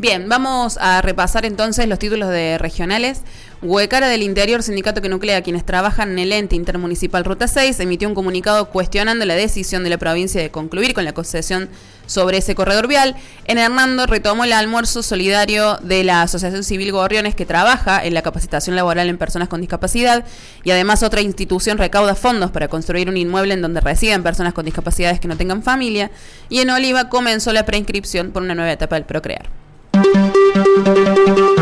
[0.00, 3.22] Bien, vamos a repasar entonces los títulos de regionales.
[3.62, 7.80] Huecara del Interior, sindicato que nuclea a quienes trabajan en el ente intermunicipal Ruta 6,
[7.80, 11.68] emitió un comunicado cuestionando la decisión de la provincia de concluir con la concesión
[12.06, 13.16] sobre ese corredor vial.
[13.46, 18.22] En Hernando retomó el almuerzo solidario de la Asociación Civil Gorriones que trabaja en la
[18.22, 20.24] capacitación laboral en personas con discapacidad
[20.62, 24.64] y además otra institución recauda fondos para construir un inmueble en donde residan personas con
[24.64, 26.12] discapacidades que no tengan familia.
[26.48, 29.67] Y en Oliva comenzó la preinscripción por una nueva etapa del Procrear.
[30.00, 31.57] Thank you.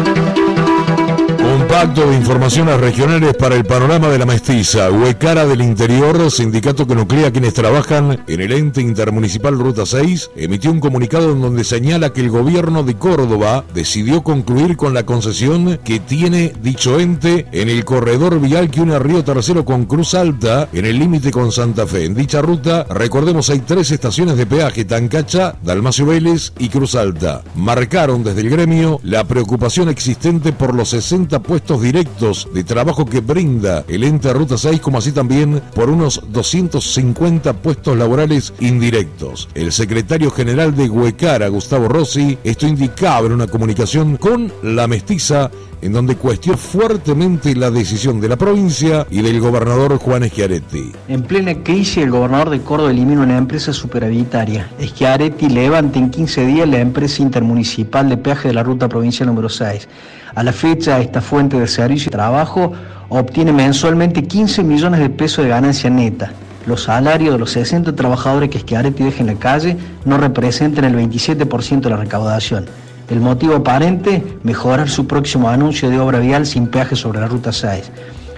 [1.76, 4.90] Compacto de informaciones regionales para el panorama de la mestiza.
[4.90, 10.72] Huecara del Interior, sindicato que nuclea quienes trabajan en el ente intermunicipal Ruta 6, emitió
[10.72, 15.78] un comunicado en donde señala que el gobierno de Córdoba decidió concluir con la concesión
[15.84, 20.70] que tiene dicho ente en el corredor vial que une Río Tercero con Cruz Alta,
[20.72, 22.06] en el límite con Santa Fe.
[22.06, 27.42] En dicha ruta, recordemos, hay tres estaciones de peaje, Tancacha, Dalmacio Vélez y Cruz Alta.
[27.54, 33.20] Marcaron desde el gremio la preocupación existente por los 60 puestos directos de trabajo que
[33.20, 39.48] brinda el ente Ruta 6, como así también por unos 250 puestos laborales indirectos.
[39.54, 45.50] El secretario general de Huecara, Gustavo Rossi, esto indicaba en una comunicación con la mestiza
[45.82, 50.92] en donde cuestionó fuertemente la decisión de la provincia y del gobernador Juan Schiaretti.
[51.08, 54.70] En plena crisis, el gobernador de Córdoba elimina una empresa superavitaria.
[54.80, 59.48] Schiaretti levanta en 15 días la empresa intermunicipal de peaje de la ruta provincial número
[59.48, 59.88] 6.
[60.36, 62.70] A la fecha, esta fuente de servicio y trabajo
[63.08, 66.30] obtiene mensualmente 15 millones de pesos de ganancia neta.
[66.66, 70.94] Los salarios de los 60 trabajadores que Schiaretti deja en la calle no representan el
[70.94, 72.66] 27% de la recaudación.
[73.08, 77.50] El motivo aparente, mejorar su próximo anuncio de obra vial sin peaje sobre la Ruta
[77.50, 77.90] 6.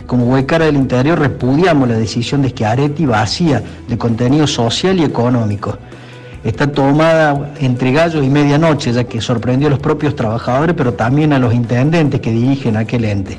[0.07, 5.77] Como Huecara del Interior repudiamos la decisión de Schiaretti vacía de contenido social y económico.
[6.45, 11.33] Está tomada entre gallos y medianoche, ya que sorprendió a los propios trabajadores, pero también
[11.33, 13.39] a los intendentes que dirigen aquel ente.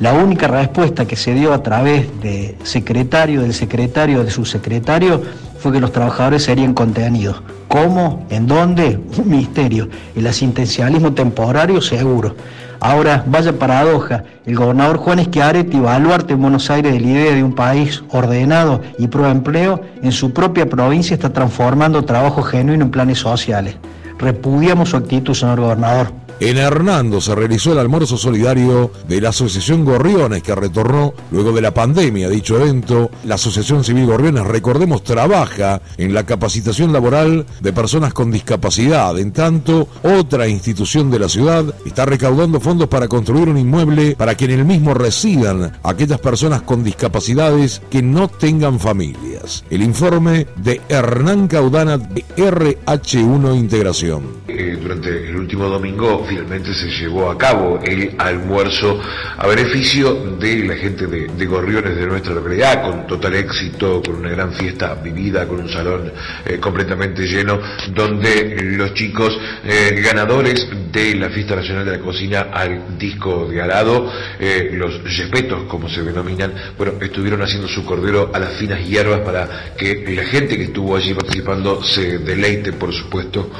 [0.00, 5.22] La única respuesta que se dio a través de secretario, del secretario, de su secretario,
[5.58, 7.42] fue que los trabajadores serían contenidos.
[7.68, 8.26] ¿Cómo?
[8.28, 9.00] ¿En dónde?
[9.16, 9.88] Un misterio.
[10.14, 12.34] El asistencialismo temporario seguro.
[12.80, 17.42] Ahora, vaya paradoja, el gobernador Juan Schiaretti, baluarte en Buenos Aires de la idea de
[17.42, 22.90] un país ordenado y pro empleo, en su propia provincia está transformando trabajo genuino en
[22.90, 23.76] planes sociales.
[24.18, 26.23] Repudiamos su actitud, señor gobernador.
[26.40, 31.62] En Hernando se realizó el almuerzo solidario de la Asociación Gorriones que retornó luego de
[31.62, 32.28] la pandemia.
[32.28, 38.32] Dicho evento, la Asociación Civil Gorriones, recordemos, trabaja en la capacitación laboral de personas con
[38.32, 39.16] discapacidad.
[39.18, 44.34] En tanto, otra institución de la ciudad está recaudando fondos para construir un inmueble para
[44.34, 49.64] que en el mismo residan aquellas personas con discapacidades que no tengan familias.
[49.70, 54.22] El informe de Hernán Caudana de RH1 Integración.
[54.48, 59.00] Eh, durante el último domingo finalmente se llevó a cabo el almuerzo
[59.36, 64.16] a beneficio de la gente de, de Gorriones de nuestra localidad, con total éxito, con
[64.16, 66.12] una gran fiesta vivida, con un salón
[66.44, 67.60] eh, completamente lleno,
[67.92, 73.60] donde los chicos eh, ganadores de la Fiesta Nacional de la Cocina al disco de
[73.60, 78.84] arado, eh, los yepetos como se denominan, bueno, estuvieron haciendo su cordero a las finas
[78.86, 83.50] hierbas para que la gente que estuvo allí participando se deleite, por supuesto,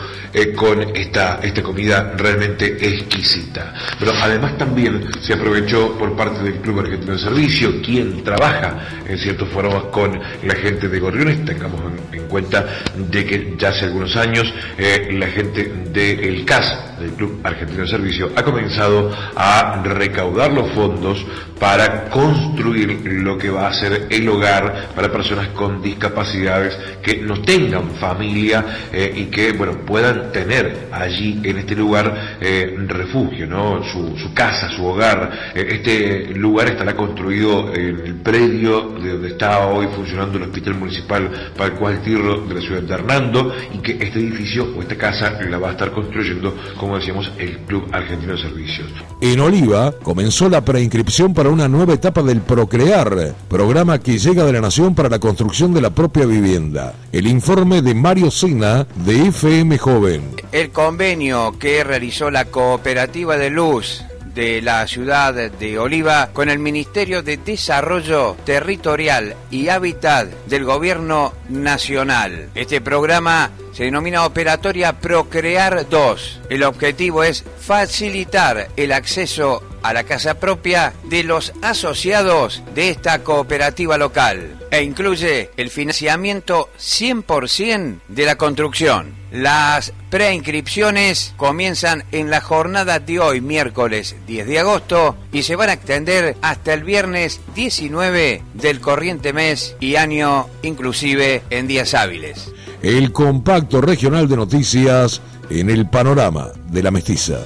[0.57, 3.75] con esta, esta comida realmente exquisita.
[3.99, 9.19] Pero además también se aprovechó por parte del Club Argentino de Servicio, quien trabaja en
[9.19, 11.81] ciertas formas con la gente de Gorriones, tengamos
[12.13, 17.13] en, en cuenta de que ya hace algunos años eh, la gente del CAS, del
[17.13, 21.25] Club Argentino de Servicio, ha comenzado a recaudar los fondos
[21.59, 27.41] para construir lo que va a ser el hogar para personas con discapacidades que no
[27.41, 33.83] tengan familia eh, y que bueno puedan tener allí en este lugar eh, refugio, ¿no?
[33.85, 35.53] Su, casa, su hogar.
[35.55, 40.75] Eh, este lugar estará construido en el predio de donde está hoy funcionando el Hospital
[40.75, 45.39] Municipal Pascual Tirro de la ciudad de Hernando y que este edificio o esta casa
[45.49, 46.55] la va a estar construyendo,
[46.85, 48.91] como decíamos, el Club Argentino de Servicios.
[49.23, 54.53] En Oliva comenzó la preinscripción para una nueva etapa del Procrear, programa que llega de
[54.53, 56.93] la Nación para la construcción de la propia vivienda.
[57.11, 60.37] El informe de Mario Sina de FM Joven.
[60.53, 64.05] El convenio que realizó la Cooperativa de Luz
[64.35, 71.33] de la ciudad de Oliva con el Ministerio de Desarrollo Territorial y Hábitat del Gobierno
[71.49, 72.51] Nacional.
[72.55, 76.41] Este programa se denomina Operatoria Procrear 2.
[76.49, 83.25] El objetivo es facilitar el acceso a la casa propia de los asociados de esta
[83.25, 89.13] cooperativa local e incluye el financiamiento 100% de la construcción.
[89.33, 95.71] Las preinscripciones comienzan en la jornada de hoy, miércoles 10 de agosto, y se van
[95.71, 102.53] a extender hasta el viernes 19 del corriente mes y año, inclusive en días hábiles.
[102.85, 107.39] El compacto regional de noticias en el panorama de la mestiza.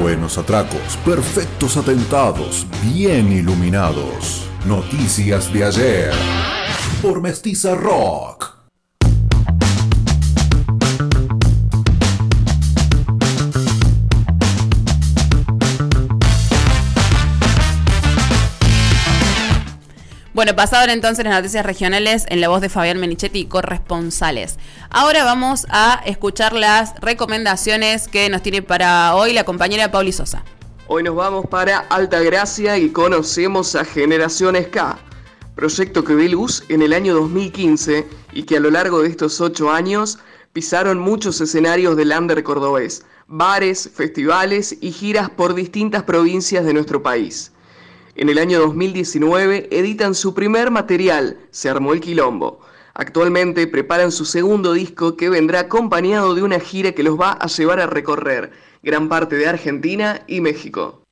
[0.00, 4.48] Buenos atracos, perfectos atentados, bien iluminados.
[4.66, 6.12] Noticias de ayer.
[7.02, 8.55] Por Mestiza Rock.
[20.36, 24.58] Bueno, pasaron entonces las noticias regionales en la voz de Fabián Menichetti y corresponsales.
[24.90, 30.44] Ahora vamos a escuchar las recomendaciones que nos tiene para hoy la compañera Pauli Sosa.
[30.88, 34.98] Hoy nos vamos para Alta Gracia y conocemos a Generaciones K,
[35.54, 39.40] proyecto que ve luz en el año 2015 y que a lo largo de estos
[39.40, 40.18] ocho años
[40.56, 47.02] Pisaron muchos escenarios del under cordobés, bares, festivales y giras por distintas provincias de nuestro
[47.02, 47.52] país.
[48.18, 52.60] En el año 2019 editan su primer material, Se armó el quilombo.
[52.94, 57.46] Actualmente preparan su segundo disco que vendrá acompañado de una gira que los va a
[57.46, 58.52] llevar a recorrer
[58.82, 61.02] gran parte de Argentina y México.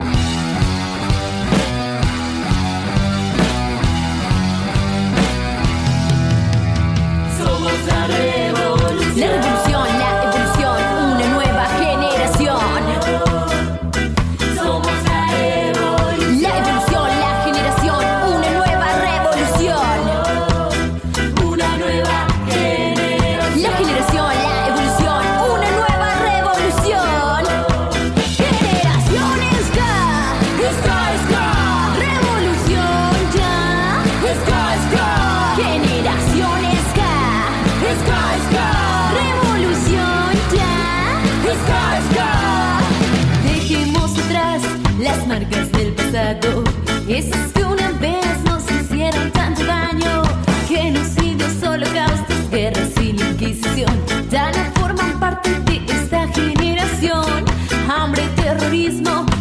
[58.85, 59.34] mismo.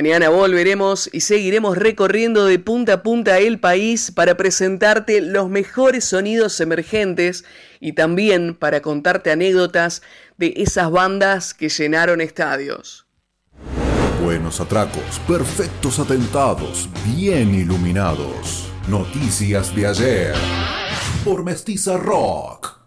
[0.00, 6.04] Mañana volveremos y seguiremos recorriendo de punta a punta el país para presentarte los mejores
[6.04, 7.44] sonidos emergentes
[7.80, 10.02] y también para contarte anécdotas
[10.36, 13.08] de esas bandas que llenaron estadios.
[14.22, 18.70] Buenos atracos, perfectos atentados, bien iluminados.
[18.86, 20.34] Noticias de ayer.
[21.24, 22.78] Por Mestiza Rock.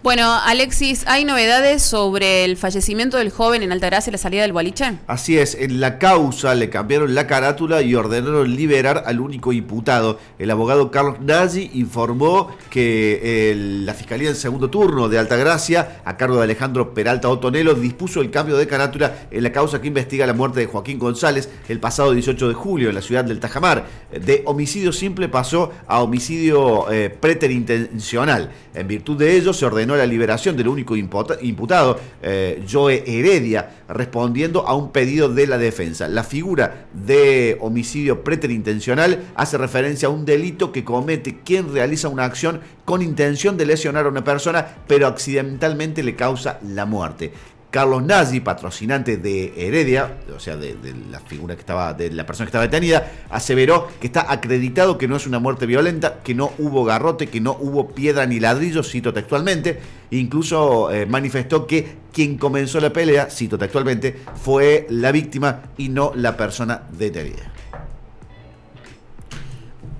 [0.00, 4.52] Bueno, Alexis, ¿hay novedades sobre el fallecimiento del joven en Altagracia y la salida del
[4.52, 4.92] boliche?
[5.08, 10.20] Así es, en la causa le cambiaron la carátula y ordenaron liberar al único imputado.
[10.38, 13.52] El abogado Carlos Nagy informó que
[13.84, 18.30] la Fiscalía en segundo turno de Altagracia, a cargo de Alejandro Peralta Otonelo, dispuso el
[18.30, 22.12] cambio de carátula en la causa que investiga la muerte de Joaquín González el pasado
[22.12, 23.86] 18 de julio en la ciudad del Tajamar.
[24.12, 28.52] De homicidio simple pasó a homicidio eh, preterintencional.
[28.74, 34.66] En virtud de ello se ordenó la liberación del único imputado, eh, Joe Heredia, respondiendo
[34.66, 36.08] a un pedido de la defensa.
[36.08, 42.24] La figura de homicidio preterintencional hace referencia a un delito que comete quien realiza una
[42.24, 47.32] acción con intención de lesionar a una persona, pero accidentalmente le causa la muerte.
[47.70, 52.24] Carlos Nagy, patrocinante de Heredia, o sea, de, de la figura que estaba, de la
[52.24, 56.34] persona que estaba detenida, aseveró que está acreditado que no es una muerte violenta, que
[56.34, 59.80] no hubo garrote, que no hubo piedra ni ladrillo, cito textualmente.
[60.10, 66.12] Incluso eh, manifestó que quien comenzó la pelea, cito textualmente, fue la víctima y no
[66.14, 67.52] la persona detenida.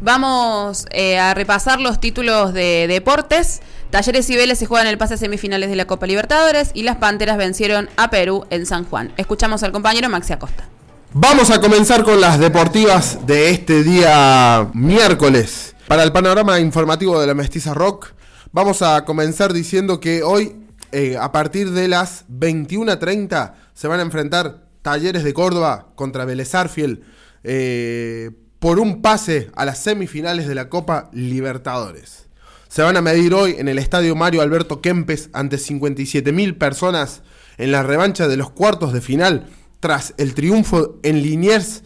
[0.00, 3.60] Vamos eh, a repasar los títulos de deportes.
[3.90, 6.96] Talleres y Vélez se juegan el pase a semifinales de la Copa Libertadores y las
[6.96, 9.14] Panteras vencieron a Perú en San Juan.
[9.16, 10.68] Escuchamos al compañero Maxi Acosta.
[11.14, 15.74] Vamos a comenzar con las deportivas de este día miércoles.
[15.86, 18.12] Para el panorama informativo de la Mestiza Rock,
[18.52, 20.54] vamos a comenzar diciendo que hoy,
[20.92, 26.54] eh, a partir de las 21.30, se van a enfrentar Talleres de Córdoba contra Vélez
[26.54, 27.04] Arfiel
[27.42, 32.27] eh, por un pase a las semifinales de la Copa Libertadores.
[32.68, 37.22] Se van a medir hoy en el Estadio Mario Alberto Kempes ante 57.000 personas
[37.56, 39.46] en la revancha de los cuartos de final
[39.80, 41.82] tras el triunfo en Liniers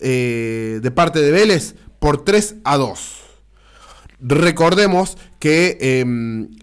[0.00, 3.14] eh, de parte de Vélez por 3 a 2.
[4.20, 6.04] Recordemos que eh,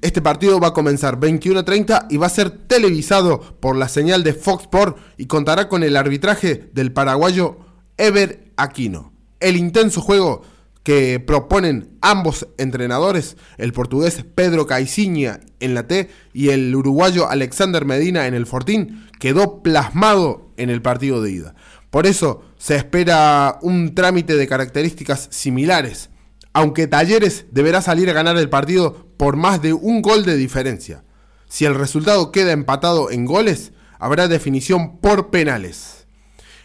[0.02, 3.90] este partido va a comenzar 21 a 30 y va a ser televisado por la
[3.90, 7.58] señal de Fox Sport y contará con el arbitraje del paraguayo
[7.98, 9.14] Ever Aquino.
[9.40, 10.44] El intenso juego
[10.86, 17.86] que proponen ambos entrenadores, el portugués Pedro Caiciña en la T y el uruguayo Alexander
[17.86, 21.56] Medina en el Fortín, quedó plasmado en el partido de ida.
[21.90, 26.12] Por eso se espera un trámite de características similares,
[26.54, 31.04] aunque Talleres deberá salir a ganar el partido por más de un gol de diferencia.
[31.50, 36.06] Si el resultado queda empatado en goles, habrá definición por penales.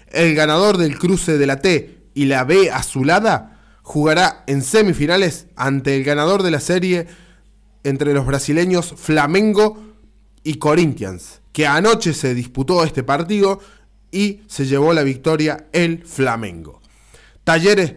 [0.08, 3.49] El ganador del cruce de la T y la B azulada
[3.90, 7.08] jugará en semifinales ante el ganador de la serie
[7.82, 9.82] entre los brasileños Flamengo
[10.44, 13.58] y Corinthians, que anoche se disputó este partido
[14.12, 16.80] y se llevó la victoria el Flamengo.
[17.42, 17.96] Talleres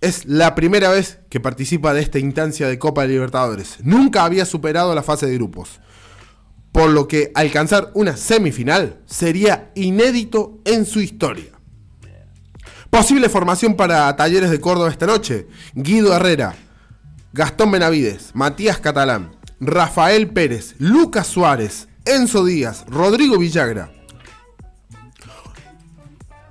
[0.00, 3.76] es la primera vez que participa de esta instancia de Copa de Libertadores.
[3.82, 5.80] Nunca había superado la fase de grupos.
[6.72, 11.55] Por lo que alcanzar una semifinal sería inédito en su historia.
[12.96, 15.46] Posible formación para Talleres de Córdoba esta noche.
[15.74, 16.54] Guido Herrera,
[17.34, 23.92] Gastón Benavides, Matías Catalán, Rafael Pérez, Lucas Suárez, Enzo Díaz, Rodrigo Villagra,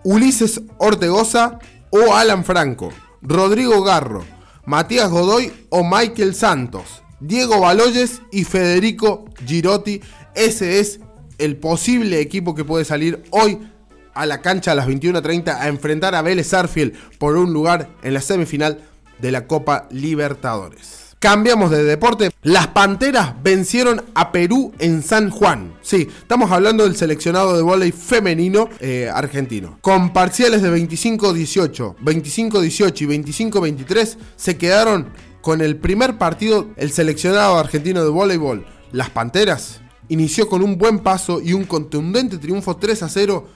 [0.04, 1.58] Ulises Ortegoza
[1.90, 2.94] o Alan Franco,
[3.24, 4.24] Rodrigo Garro,
[4.68, 10.00] Matías Godoy o Michael Santos, Diego Baloyes y Federico Girotti.
[10.36, 11.00] Ese es
[11.40, 13.68] el posible equipo que puede salir hoy
[14.16, 18.14] a la cancha a las 21.30 a enfrentar a Vélez Arfield por un lugar en
[18.14, 18.80] la semifinal
[19.20, 21.06] de la Copa Libertadores.
[21.20, 22.30] Cambiamos de deporte.
[22.44, 25.74] Las Panteras vencieron a Perú en San Juan.
[25.82, 29.80] Sí, estamos hablando del seleccionado de vóley femenino eh, argentino.
[29.82, 35.08] Con parciales de 25-18, 25-18 y 25-23 se quedaron
[35.42, 38.66] con el primer partido el seleccionado argentino de voleibol.
[38.92, 43.48] Las Panteras inició con un buen paso y un contundente triunfo 3 a 0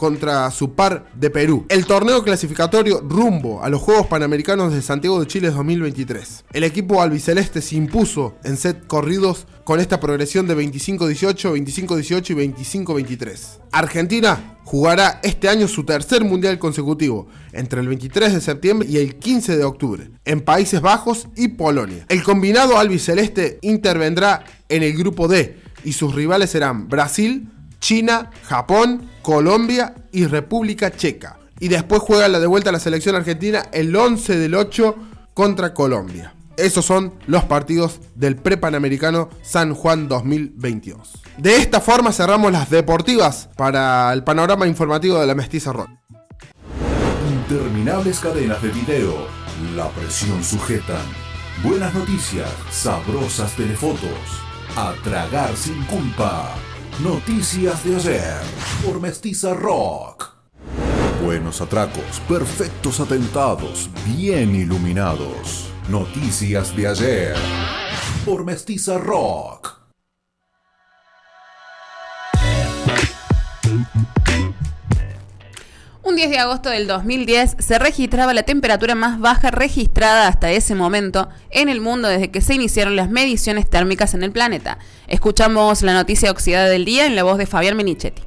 [0.00, 1.66] contra su par de Perú.
[1.68, 6.46] El torneo clasificatorio rumbo a los Juegos Panamericanos de Santiago de Chile 2023.
[6.54, 12.64] El equipo albiceleste se impuso en set corridos con esta progresión de 25-18, 25-18 y
[12.74, 13.58] 25-23.
[13.72, 19.16] Argentina jugará este año su tercer mundial consecutivo, entre el 23 de septiembre y el
[19.18, 22.06] 15 de octubre, en Países Bajos y Polonia.
[22.08, 27.50] El combinado albiceleste intervendrá en el grupo D y sus rivales serán Brasil,
[27.80, 31.38] China, Japón, Colombia y República Checa.
[31.58, 34.96] Y después juega la de vuelta a la selección argentina el 11 del 8
[35.34, 36.34] contra Colombia.
[36.56, 41.22] Esos son los partidos del Prepanamericano San Juan 2022.
[41.38, 45.88] De esta forma cerramos las deportivas para el panorama informativo de la Mestiza Rock.
[47.30, 49.26] Interminables cadenas de video.
[49.74, 51.02] La presión sujetan.
[51.62, 52.48] Buenas noticias.
[52.70, 54.10] Sabrosas telefotos.
[54.76, 56.54] A tragar sin culpa.
[56.98, 58.40] Noticias de ayer.
[58.84, 60.34] Por Mestiza Rock.
[61.24, 65.70] Buenos atracos, perfectos atentados, bien iluminados.
[65.88, 67.36] Noticias de ayer.
[68.26, 69.80] Por Mestiza Rock.
[76.10, 80.74] Un 10 de agosto del 2010 se registraba la temperatura más baja registrada hasta ese
[80.74, 84.78] momento en el mundo desde que se iniciaron las mediciones térmicas en el planeta.
[85.06, 88.22] Escuchamos la noticia oxidada del día en la voz de Fabián Menichetti.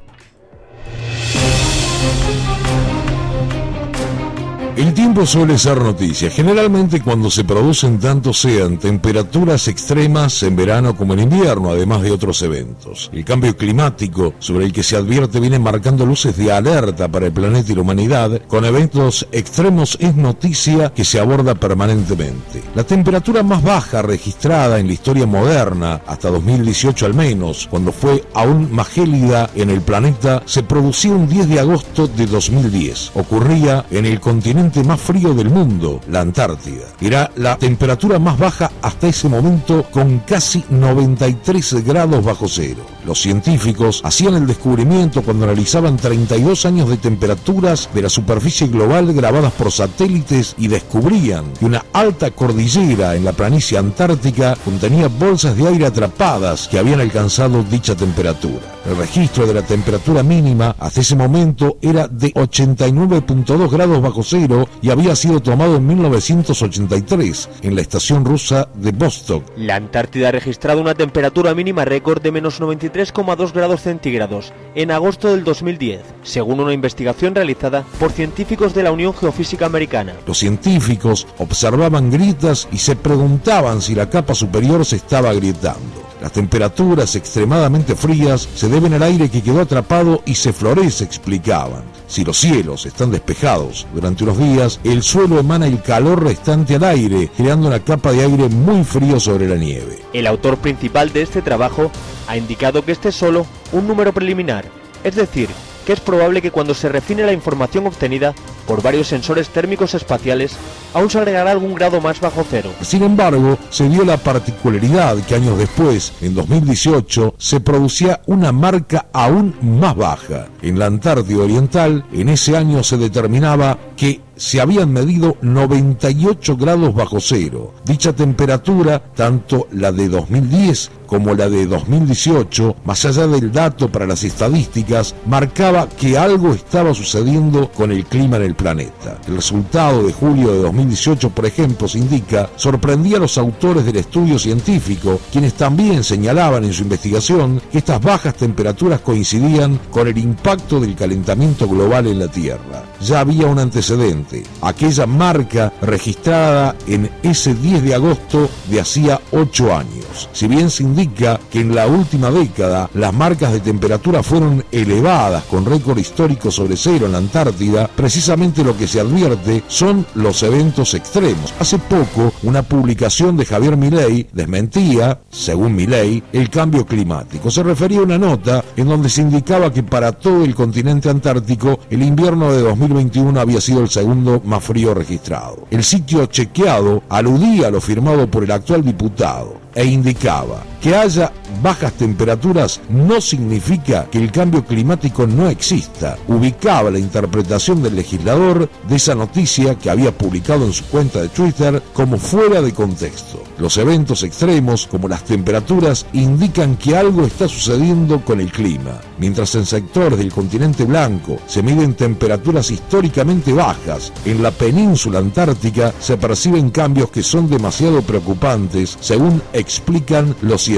[4.76, 10.96] El tiempo suele ser noticia, generalmente cuando se producen tanto sean temperaturas extremas en verano
[10.96, 13.08] como en invierno, además de otros eventos.
[13.12, 17.32] El cambio climático sobre el que se advierte viene marcando luces de alerta para el
[17.32, 22.64] planeta y la humanidad, con eventos extremos es noticia que se aborda permanentemente.
[22.74, 28.24] La temperatura más baja registrada en la historia moderna, hasta 2018 al menos, cuando fue
[28.34, 33.12] aún más gélida en el planeta, se producía un 10 de agosto de 2010.
[33.14, 36.86] Ocurría en el continente más frío del mundo, la Antártida.
[37.00, 42.84] Era la temperatura más baja hasta ese momento con casi 93 grados bajo cero.
[43.04, 49.12] Los científicos hacían el descubrimiento cuando analizaban 32 años de temperaturas de la superficie global
[49.12, 55.56] grabadas por satélites y descubrían que una alta cordillera en la planicie antártica contenía bolsas
[55.56, 58.74] de aire atrapadas que habían alcanzado dicha temperatura.
[58.86, 64.53] El registro de la temperatura mínima hasta ese momento era de 89.2 grados bajo cero
[64.82, 69.44] y había sido tomado en 1983 en la estación rusa de Vostok.
[69.56, 75.30] La Antártida ha registrado una temperatura mínima récord de menos 93,2 grados centígrados en agosto
[75.30, 80.14] del 2010, según una investigación realizada por científicos de la Unión Geofísica Americana.
[80.26, 86.04] Los científicos observaban grietas y se preguntaban si la capa superior se estaba agrietando.
[86.24, 91.82] Las temperaturas extremadamente frías se deben al aire que quedó atrapado y se florece, explicaban.
[92.06, 94.43] Si los cielos están despejados durante unos días,
[94.84, 99.18] el suelo emana el calor restante al aire, creando una capa de aire muy frío
[99.18, 100.00] sobre la nieve.
[100.12, 101.90] El autor principal de este trabajo
[102.28, 104.66] ha indicado que este es solo un número preliminar,
[105.02, 105.48] es decir,
[105.84, 108.34] que es probable que cuando se refine la información obtenida
[108.66, 110.56] por varios sensores térmicos espaciales,
[110.94, 112.70] aún se agregará algún grado más bajo cero.
[112.80, 119.06] Sin embargo, se dio la particularidad que años después, en 2018, se producía una marca
[119.12, 120.46] aún más baja.
[120.62, 126.94] En la Antártida Oriental, en ese año se determinaba que se habían medido 98 grados
[126.94, 127.74] bajo cero.
[127.84, 134.06] Dicha temperatura, tanto la de 2010 como la de 2018, más allá del dato para
[134.06, 139.18] las estadísticas, marcaba que algo estaba sucediendo con el clima en el planeta.
[139.28, 143.96] El resultado de julio de 2018, por ejemplo, se indica, sorprendía a los autores del
[143.96, 150.18] estudio científico, quienes también señalaban en su investigación que estas bajas temperaturas coincidían con el
[150.18, 152.82] impacto del calentamiento global en la Tierra.
[153.00, 154.23] Ya había un antecedente,
[154.62, 160.28] aquella marca registrada en ese 10 de agosto de hacía 8 años.
[160.32, 165.44] Si bien se indica que en la última década las marcas de temperatura fueron elevadas
[165.44, 170.42] con récord histórico sobre cero en la Antártida, precisamente lo que se advierte son los
[170.42, 171.52] eventos extremos.
[171.58, 177.50] Hace poco, una publicación de Javier Milei desmentía, según Milei, el cambio climático.
[177.50, 181.80] Se refería a una nota en donde se indicaba que para todo el continente antártico
[181.90, 185.66] el invierno de 2021 había sido el segundo más frío registrado.
[185.70, 191.32] El sitio chequeado aludía a lo firmado por el actual diputado e indicaba que haya
[191.62, 196.18] bajas temperaturas no significa que el cambio climático no exista.
[196.28, 201.30] Ubicaba la interpretación del legislador de esa noticia que había publicado en su cuenta de
[201.30, 203.42] Twitter como fuera de contexto.
[203.56, 209.00] Los eventos extremos, como las temperaturas, indican que algo está sucediendo con el clima.
[209.18, 215.94] Mientras en sectores del continente blanco se miden temperaturas históricamente bajas, en la península antártica
[215.98, 220.73] se perciben cambios que son demasiado preocupantes, según explican los científicos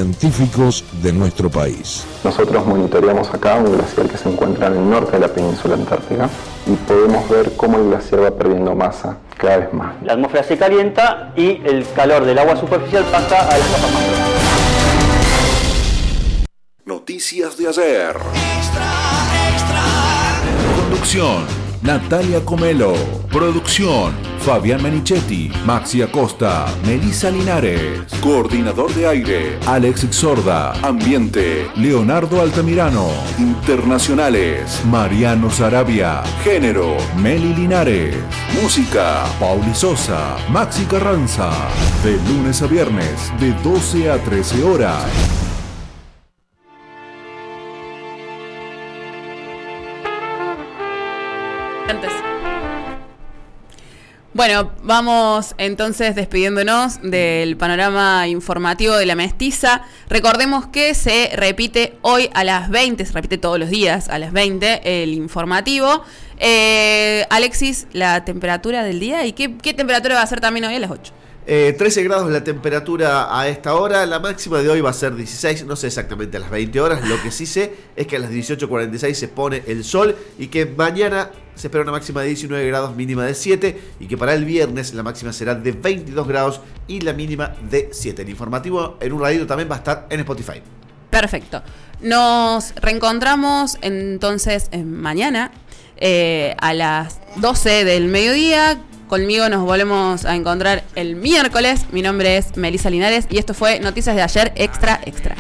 [1.03, 2.05] de nuestro país.
[2.23, 6.29] Nosotros monitoreamos acá un glaciar que se encuentra en el norte de la península antártica
[6.67, 9.95] y podemos ver cómo el glaciar va perdiendo masa cada vez más.
[10.03, 14.03] La atmósfera se calienta y el calor del agua superficial pasa a las capas más
[14.05, 14.37] profundas.
[16.85, 18.17] Noticias de ayer.
[20.77, 21.66] Conducción.
[21.83, 22.95] Natalia Comelo.
[23.31, 24.13] Producción.
[24.41, 28.01] Fabián Menichetti, Maxi Acosta, Melissa Linares.
[28.21, 29.59] Coordinador de aire.
[29.67, 30.73] Alex Sorda.
[30.83, 31.69] Ambiente.
[31.77, 33.09] Leonardo Altamirano.
[33.39, 34.81] Internacionales.
[34.87, 36.23] Mariano Sarabia.
[36.45, 36.97] Género.
[37.17, 38.17] Meli Linares.
[38.61, 39.25] Música.
[39.41, 40.37] Pauli Sosa.
[40.49, 41.51] Maxi Carranza.
[42.05, 45.46] De lunes a viernes, de 12 a 13 horas.
[54.37, 59.87] Bueno, vamos entonces despidiéndonos del panorama informativo de la mestiza.
[60.11, 64.35] Recordemos que se repite hoy a las 20, se repite todos los días a las
[64.35, 66.05] 20 el informativo.
[66.39, 70.75] Eh, Alexis, la temperatura del día y qué, qué temperatura va a ser también hoy
[70.75, 71.15] a las 8.
[71.49, 74.05] Eh, 13 grados la temperatura a esta hora.
[74.05, 75.65] La máxima de hoy va a ser 16.
[75.65, 77.09] No sé exactamente a las 20 horas.
[77.09, 80.17] Lo que sí sé es que a las 18.46 se pone el sol.
[80.39, 83.81] Y que mañana se espera una máxima de 19 grados, mínima de 7.
[84.01, 87.91] Y que para el viernes la máxima será de 22 grados y la mínima de
[87.93, 88.23] 7.
[88.23, 90.61] El informativo en un ratito también va a estar en Spotify.
[91.11, 91.63] Perfecto.
[92.01, 95.53] Nos reencontramos entonces eh, mañana
[95.97, 98.83] eh, a las 12 del mediodía.
[99.09, 101.87] Conmigo nos volvemos a encontrar el miércoles.
[101.93, 105.37] Mi nombre es Melissa Linares y esto fue Noticias de ayer Extra Extra.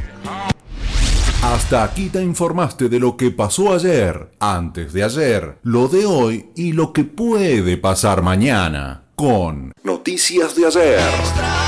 [1.42, 6.50] Hasta aquí te informaste de lo que pasó ayer, antes de ayer, lo de hoy
[6.56, 9.02] y lo que puede pasar mañana.
[9.14, 11.65] Con Noticias de ayer.